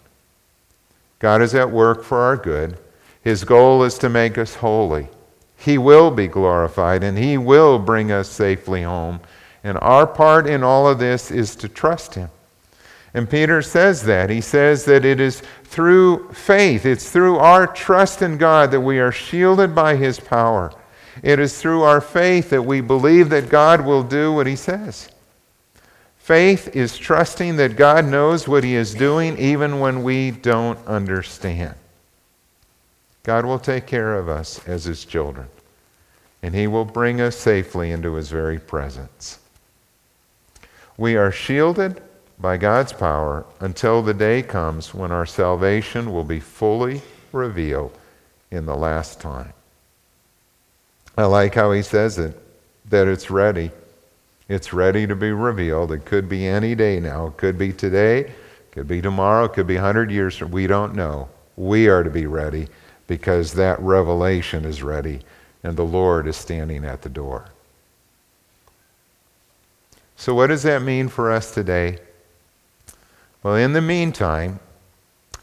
God 1.19 1.41
is 1.41 1.55
at 1.55 1.71
work 1.71 2.03
for 2.03 2.19
our 2.19 2.35
good. 2.35 2.77
His 3.21 3.45
goal 3.45 3.83
is 3.83 3.97
to 3.99 4.09
make 4.09 4.37
us 4.37 4.55
holy. 4.55 5.07
He 5.57 5.77
will 5.77 6.11
be 6.11 6.27
glorified 6.27 7.03
and 7.03 7.17
He 7.17 7.37
will 7.37 7.79
bring 7.79 8.11
us 8.11 8.29
safely 8.29 8.83
home. 8.83 9.21
And 9.63 9.77
our 9.81 10.05
part 10.05 10.45
in 10.47 10.63
all 10.63 10.87
of 10.87 10.99
this 10.99 11.31
is 11.31 11.55
to 11.55 11.69
trust 11.69 12.15
Him. 12.15 12.29
And 13.15 13.29
Peter 13.29 13.61
says 13.61 14.03
that. 14.03 14.29
He 14.29 14.41
says 14.41 14.83
that 14.85 15.05
it 15.05 15.21
is 15.21 15.41
through 15.63 16.33
faith, 16.33 16.85
it's 16.85 17.09
through 17.09 17.37
our 17.37 17.65
trust 17.65 18.21
in 18.21 18.37
God 18.37 18.71
that 18.71 18.81
we 18.81 18.99
are 18.99 19.11
shielded 19.11 19.73
by 19.73 19.95
His 19.95 20.19
power. 20.19 20.73
It 21.23 21.39
is 21.39 21.59
through 21.59 21.83
our 21.83 22.01
faith 22.01 22.49
that 22.49 22.63
we 22.63 22.81
believe 22.81 23.29
that 23.29 23.47
God 23.47 23.85
will 23.85 24.03
do 24.03 24.33
what 24.33 24.47
He 24.47 24.57
says. 24.57 25.09
Faith 26.17 26.75
is 26.75 26.97
trusting 26.97 27.55
that 27.55 27.77
God 27.77 28.03
knows 28.03 28.49
what 28.49 28.65
He 28.65 28.75
is 28.75 28.93
doing 28.93 29.37
even 29.37 29.79
when 29.79 30.03
we 30.03 30.31
don't 30.31 30.85
understand. 30.85 31.75
God 33.23 33.45
will 33.45 33.59
take 33.59 33.87
care 33.87 34.15
of 34.15 34.27
us 34.27 34.59
as 34.67 34.83
His 34.83 35.05
children, 35.05 35.47
and 36.43 36.53
He 36.53 36.67
will 36.67 36.83
bring 36.83 37.21
us 37.21 37.37
safely 37.37 37.91
into 37.91 38.15
His 38.15 38.29
very 38.29 38.59
presence. 38.59 39.39
We 40.97 41.15
are 41.15 41.31
shielded 41.31 42.01
by 42.39 42.57
God's 42.57 42.93
power 42.93 43.45
until 43.59 44.01
the 44.01 44.13
day 44.13 44.41
comes 44.41 44.93
when 44.93 45.11
our 45.11 45.25
salvation 45.25 46.11
will 46.13 46.23
be 46.23 46.39
fully 46.39 47.01
revealed 47.31 47.97
in 48.51 48.65
the 48.65 48.75
last 48.75 49.19
time. 49.21 49.53
I 51.17 51.25
like 51.25 51.55
how 51.55 51.71
he 51.71 51.81
says 51.81 52.17
it, 52.17 52.37
that 52.89 53.07
it's 53.07 53.29
ready. 53.31 53.71
It's 54.49 54.73
ready 54.73 55.07
to 55.07 55.15
be 55.15 55.31
revealed. 55.31 55.91
It 55.91 56.05
could 56.05 56.27
be 56.27 56.45
any 56.45 56.75
day 56.75 56.99
now. 56.99 57.27
It 57.27 57.37
could 57.37 57.57
be 57.57 57.71
today, 57.71 58.19
It 58.19 58.71
could 58.71 58.87
be 58.87 59.01
tomorrow, 59.01 59.45
it 59.45 59.53
could 59.53 59.67
be 59.67 59.75
100 59.75 60.11
years 60.11 60.35
from 60.35 60.51
we 60.51 60.67
don't 60.67 60.93
know. 60.93 61.29
We 61.55 61.87
are 61.87 62.03
to 62.03 62.09
be 62.09 62.25
ready 62.25 62.67
because 63.07 63.53
that 63.53 63.79
revelation 63.79 64.65
is 64.65 64.83
ready 64.83 65.21
and 65.63 65.77
the 65.77 65.85
Lord 65.85 66.27
is 66.27 66.35
standing 66.35 66.83
at 66.85 67.01
the 67.01 67.09
door. 67.09 67.45
So 70.17 70.35
what 70.35 70.47
does 70.47 70.63
that 70.63 70.81
mean 70.81 71.07
for 71.07 71.31
us 71.31 71.53
today? 71.53 71.99
Well, 73.45 73.57
in 73.57 73.73
the 73.73 73.81
meantime, 73.81 74.59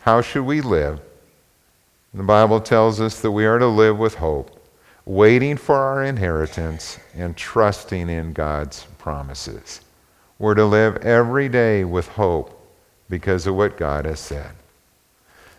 how 0.01 0.23
should 0.23 0.43
we 0.43 0.61
live? 0.61 1.01
The 2.13 2.25
Bible 2.25 2.61
tells 2.61 3.01
us 3.01 3.21
that 3.21 3.31
we 3.31 3.47
are 3.47 3.61
to 3.61 3.69
live 3.69 3.97
with 3.97 4.17
hope, 4.17 4.61
waiting 5.05 5.57
for 5.57 5.77
our 5.77 6.03
inheritance 6.03 6.99
and 7.15 7.37
trusting 7.37 8.09
in 8.09 8.33
God's 8.33 8.89
promises. 8.99 9.83
We're 10.41 10.57
to 10.57 10.65
live 10.65 10.97
every 10.97 11.49
day 11.49 11.85
with 11.85 12.09
hope 12.09 12.61
because 13.09 13.47
of 13.47 13.55
what 13.55 13.77
God 13.77 14.05
has 14.05 14.19
said. 14.19 14.51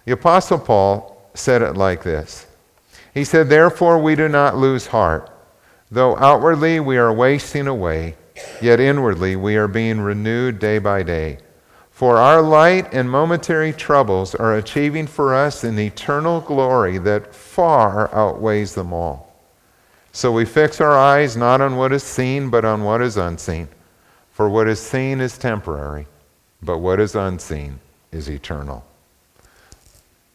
The 0.03 0.11
Apostle 0.11 0.59
Paul 0.59 1.31
said 1.33 1.61
it 1.61 1.77
like 1.77 2.03
this 2.03 2.45
He 3.13 3.23
said, 3.23 3.47
Therefore, 3.47 3.99
we 3.99 4.15
do 4.15 4.27
not 4.27 4.57
lose 4.57 4.87
heart. 4.87 5.31
Though 5.89 6.17
outwardly 6.17 6.81
we 6.81 6.97
are 6.97 7.13
wasting 7.13 7.67
away, 7.67 8.17
yet 8.61 8.81
inwardly 8.81 9.37
we 9.37 9.55
are 9.55 9.69
being 9.69 10.01
renewed 10.01 10.59
day 10.59 10.79
by 10.79 11.03
day. 11.03 11.37
For 12.03 12.17
our 12.17 12.41
light 12.41 12.93
and 12.93 13.09
momentary 13.09 13.71
troubles 13.71 14.35
are 14.35 14.57
achieving 14.57 15.07
for 15.07 15.33
us 15.33 15.63
an 15.63 15.79
eternal 15.79 16.41
glory 16.41 16.97
that 16.97 17.33
far 17.33 18.13
outweighs 18.13 18.75
them 18.75 18.91
all. 18.91 19.33
So 20.11 20.29
we 20.29 20.43
fix 20.43 20.81
our 20.81 20.97
eyes 20.99 21.37
not 21.37 21.61
on 21.61 21.77
what 21.77 21.93
is 21.93 22.03
seen, 22.03 22.49
but 22.49 22.65
on 22.65 22.83
what 22.83 23.01
is 23.01 23.15
unseen. 23.15 23.69
For 24.33 24.49
what 24.49 24.67
is 24.67 24.81
seen 24.81 25.21
is 25.21 25.37
temporary, 25.37 26.05
but 26.61 26.79
what 26.79 26.99
is 26.99 27.15
unseen 27.15 27.79
is 28.11 28.29
eternal. 28.29 28.83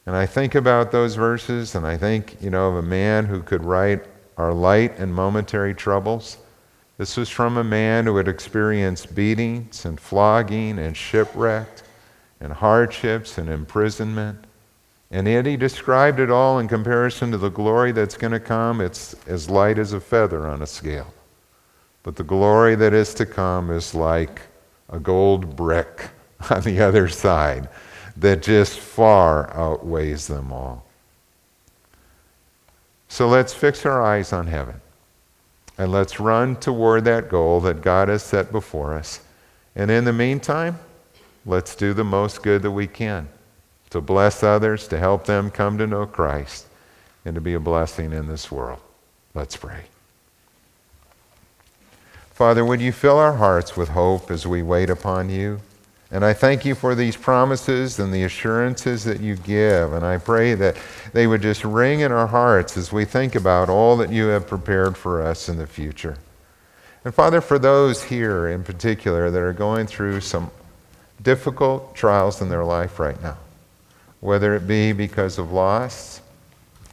And 0.06 0.16
I 0.16 0.24
think 0.24 0.54
about 0.54 0.90
those 0.90 1.16
verses, 1.16 1.74
and 1.74 1.86
I 1.86 1.98
think, 1.98 2.38
you 2.40 2.48
know, 2.48 2.70
of 2.70 2.76
a 2.76 2.82
man 2.82 3.26
who 3.26 3.42
could 3.42 3.62
write 3.62 4.06
our 4.38 4.54
light 4.54 4.98
and 4.98 5.14
momentary 5.14 5.74
troubles 5.74 6.38
this 6.98 7.16
was 7.16 7.28
from 7.28 7.56
a 7.56 7.64
man 7.64 8.06
who 8.06 8.16
had 8.16 8.26
experienced 8.26 9.14
beatings 9.14 9.84
and 9.84 10.00
flogging 10.00 10.80
and 10.80 10.96
shipwreck 10.96 11.68
and 12.40 12.52
hardships 12.52 13.38
and 13.38 13.48
imprisonment. 13.48 14.44
And 15.12 15.28
yet 15.28 15.46
he 15.46 15.56
described 15.56 16.18
it 16.18 16.28
all 16.28 16.58
in 16.58 16.66
comparison 16.66 17.30
to 17.30 17.38
the 17.38 17.50
glory 17.50 17.92
that's 17.92 18.16
going 18.16 18.32
to 18.32 18.40
come. 18.40 18.80
It's 18.80 19.14
as 19.28 19.48
light 19.48 19.78
as 19.78 19.92
a 19.92 20.00
feather 20.00 20.48
on 20.48 20.60
a 20.60 20.66
scale. 20.66 21.14
But 22.02 22.16
the 22.16 22.24
glory 22.24 22.74
that 22.74 22.92
is 22.92 23.14
to 23.14 23.26
come 23.26 23.70
is 23.70 23.94
like 23.94 24.42
a 24.90 24.98
gold 24.98 25.54
brick 25.54 26.10
on 26.50 26.62
the 26.62 26.80
other 26.80 27.08
side 27.08 27.68
that 28.16 28.42
just 28.42 28.80
far 28.80 29.54
outweighs 29.56 30.26
them 30.26 30.52
all. 30.52 30.84
So 33.06 33.28
let's 33.28 33.54
fix 33.54 33.86
our 33.86 34.02
eyes 34.02 34.32
on 34.32 34.48
heaven. 34.48 34.80
And 35.78 35.92
let's 35.92 36.18
run 36.18 36.56
toward 36.56 37.04
that 37.04 37.28
goal 37.28 37.60
that 37.60 37.80
God 37.80 38.08
has 38.08 38.22
set 38.22 38.50
before 38.50 38.94
us. 38.94 39.20
And 39.76 39.90
in 39.90 40.04
the 40.04 40.12
meantime, 40.12 40.78
let's 41.46 41.76
do 41.76 41.94
the 41.94 42.04
most 42.04 42.42
good 42.42 42.62
that 42.62 42.72
we 42.72 42.88
can 42.88 43.28
to 43.90 44.00
bless 44.00 44.42
others, 44.42 44.86
to 44.88 44.98
help 44.98 45.24
them 45.24 45.50
come 45.50 45.78
to 45.78 45.86
know 45.86 46.04
Christ, 46.04 46.66
and 47.24 47.34
to 47.34 47.40
be 47.40 47.54
a 47.54 47.60
blessing 47.60 48.12
in 48.12 48.28
this 48.28 48.50
world. 48.50 48.80
Let's 49.34 49.56
pray. 49.56 49.84
Father, 52.32 52.64
would 52.64 52.80
you 52.80 52.92
fill 52.92 53.18
our 53.18 53.34
hearts 53.34 53.76
with 53.76 53.90
hope 53.90 54.30
as 54.30 54.46
we 54.46 54.62
wait 54.62 54.90
upon 54.90 55.30
you? 55.30 55.60
And 56.10 56.24
I 56.24 56.32
thank 56.32 56.64
you 56.64 56.74
for 56.74 56.94
these 56.94 57.16
promises 57.16 57.98
and 57.98 58.12
the 58.12 58.24
assurances 58.24 59.04
that 59.04 59.20
you 59.20 59.36
give. 59.36 59.92
And 59.92 60.06
I 60.06 60.16
pray 60.16 60.54
that 60.54 60.76
they 61.12 61.26
would 61.26 61.42
just 61.42 61.64
ring 61.64 62.00
in 62.00 62.12
our 62.12 62.26
hearts 62.26 62.78
as 62.78 62.90
we 62.90 63.04
think 63.04 63.34
about 63.34 63.68
all 63.68 63.96
that 63.98 64.10
you 64.10 64.26
have 64.28 64.46
prepared 64.46 64.96
for 64.96 65.20
us 65.20 65.50
in 65.50 65.58
the 65.58 65.66
future. 65.66 66.16
And 67.04 67.14
Father, 67.14 67.40
for 67.42 67.58
those 67.58 68.02
here 68.02 68.48
in 68.48 68.64
particular 68.64 69.30
that 69.30 69.38
are 69.38 69.52
going 69.52 69.86
through 69.86 70.20
some 70.20 70.50
difficult 71.22 71.94
trials 71.94 72.40
in 72.40 72.48
their 72.48 72.64
life 72.64 72.98
right 72.98 73.20
now, 73.22 73.36
whether 74.20 74.54
it 74.54 74.66
be 74.66 74.92
because 74.92 75.38
of 75.38 75.52
loss, 75.52 76.22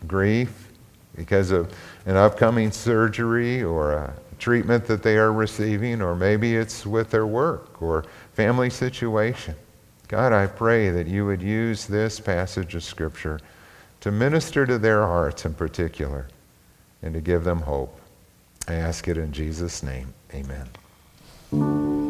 grief, 0.08 0.70
because 1.16 1.52
of 1.52 1.74
an 2.06 2.18
upcoming 2.18 2.70
surgery 2.72 3.64
or 3.64 3.94
a 3.94 4.14
treatment 4.40 4.86
that 4.86 5.02
they 5.02 5.18
are 5.18 5.32
receiving, 5.32 6.02
or 6.02 6.16
maybe 6.16 6.56
it's 6.56 6.86
with 6.86 7.10
their 7.10 7.26
work 7.26 7.82
or 7.82 8.06
family 8.36 8.70
situation. 8.70 9.56
God, 10.10 10.34
I 10.34 10.46
pray 10.46 10.90
that 10.90 11.08
you 11.08 11.26
would 11.26 11.42
use 11.42 11.88
this 11.88 12.20
passage 12.20 12.76
of 12.76 12.84
Scripture 12.84 13.40
to 14.02 14.12
minister 14.12 14.66
to 14.66 14.78
their 14.78 15.02
hearts 15.02 15.46
in 15.46 15.54
particular 15.54 16.28
and 17.02 17.14
to 17.14 17.22
give 17.22 17.44
them 17.44 17.62
hope. 17.62 18.00
I 18.68 18.74
ask 18.74 19.08
it 19.08 19.18
in 19.18 19.32
Jesus' 19.32 19.82
name. 19.82 20.14
Amen. 20.34 22.05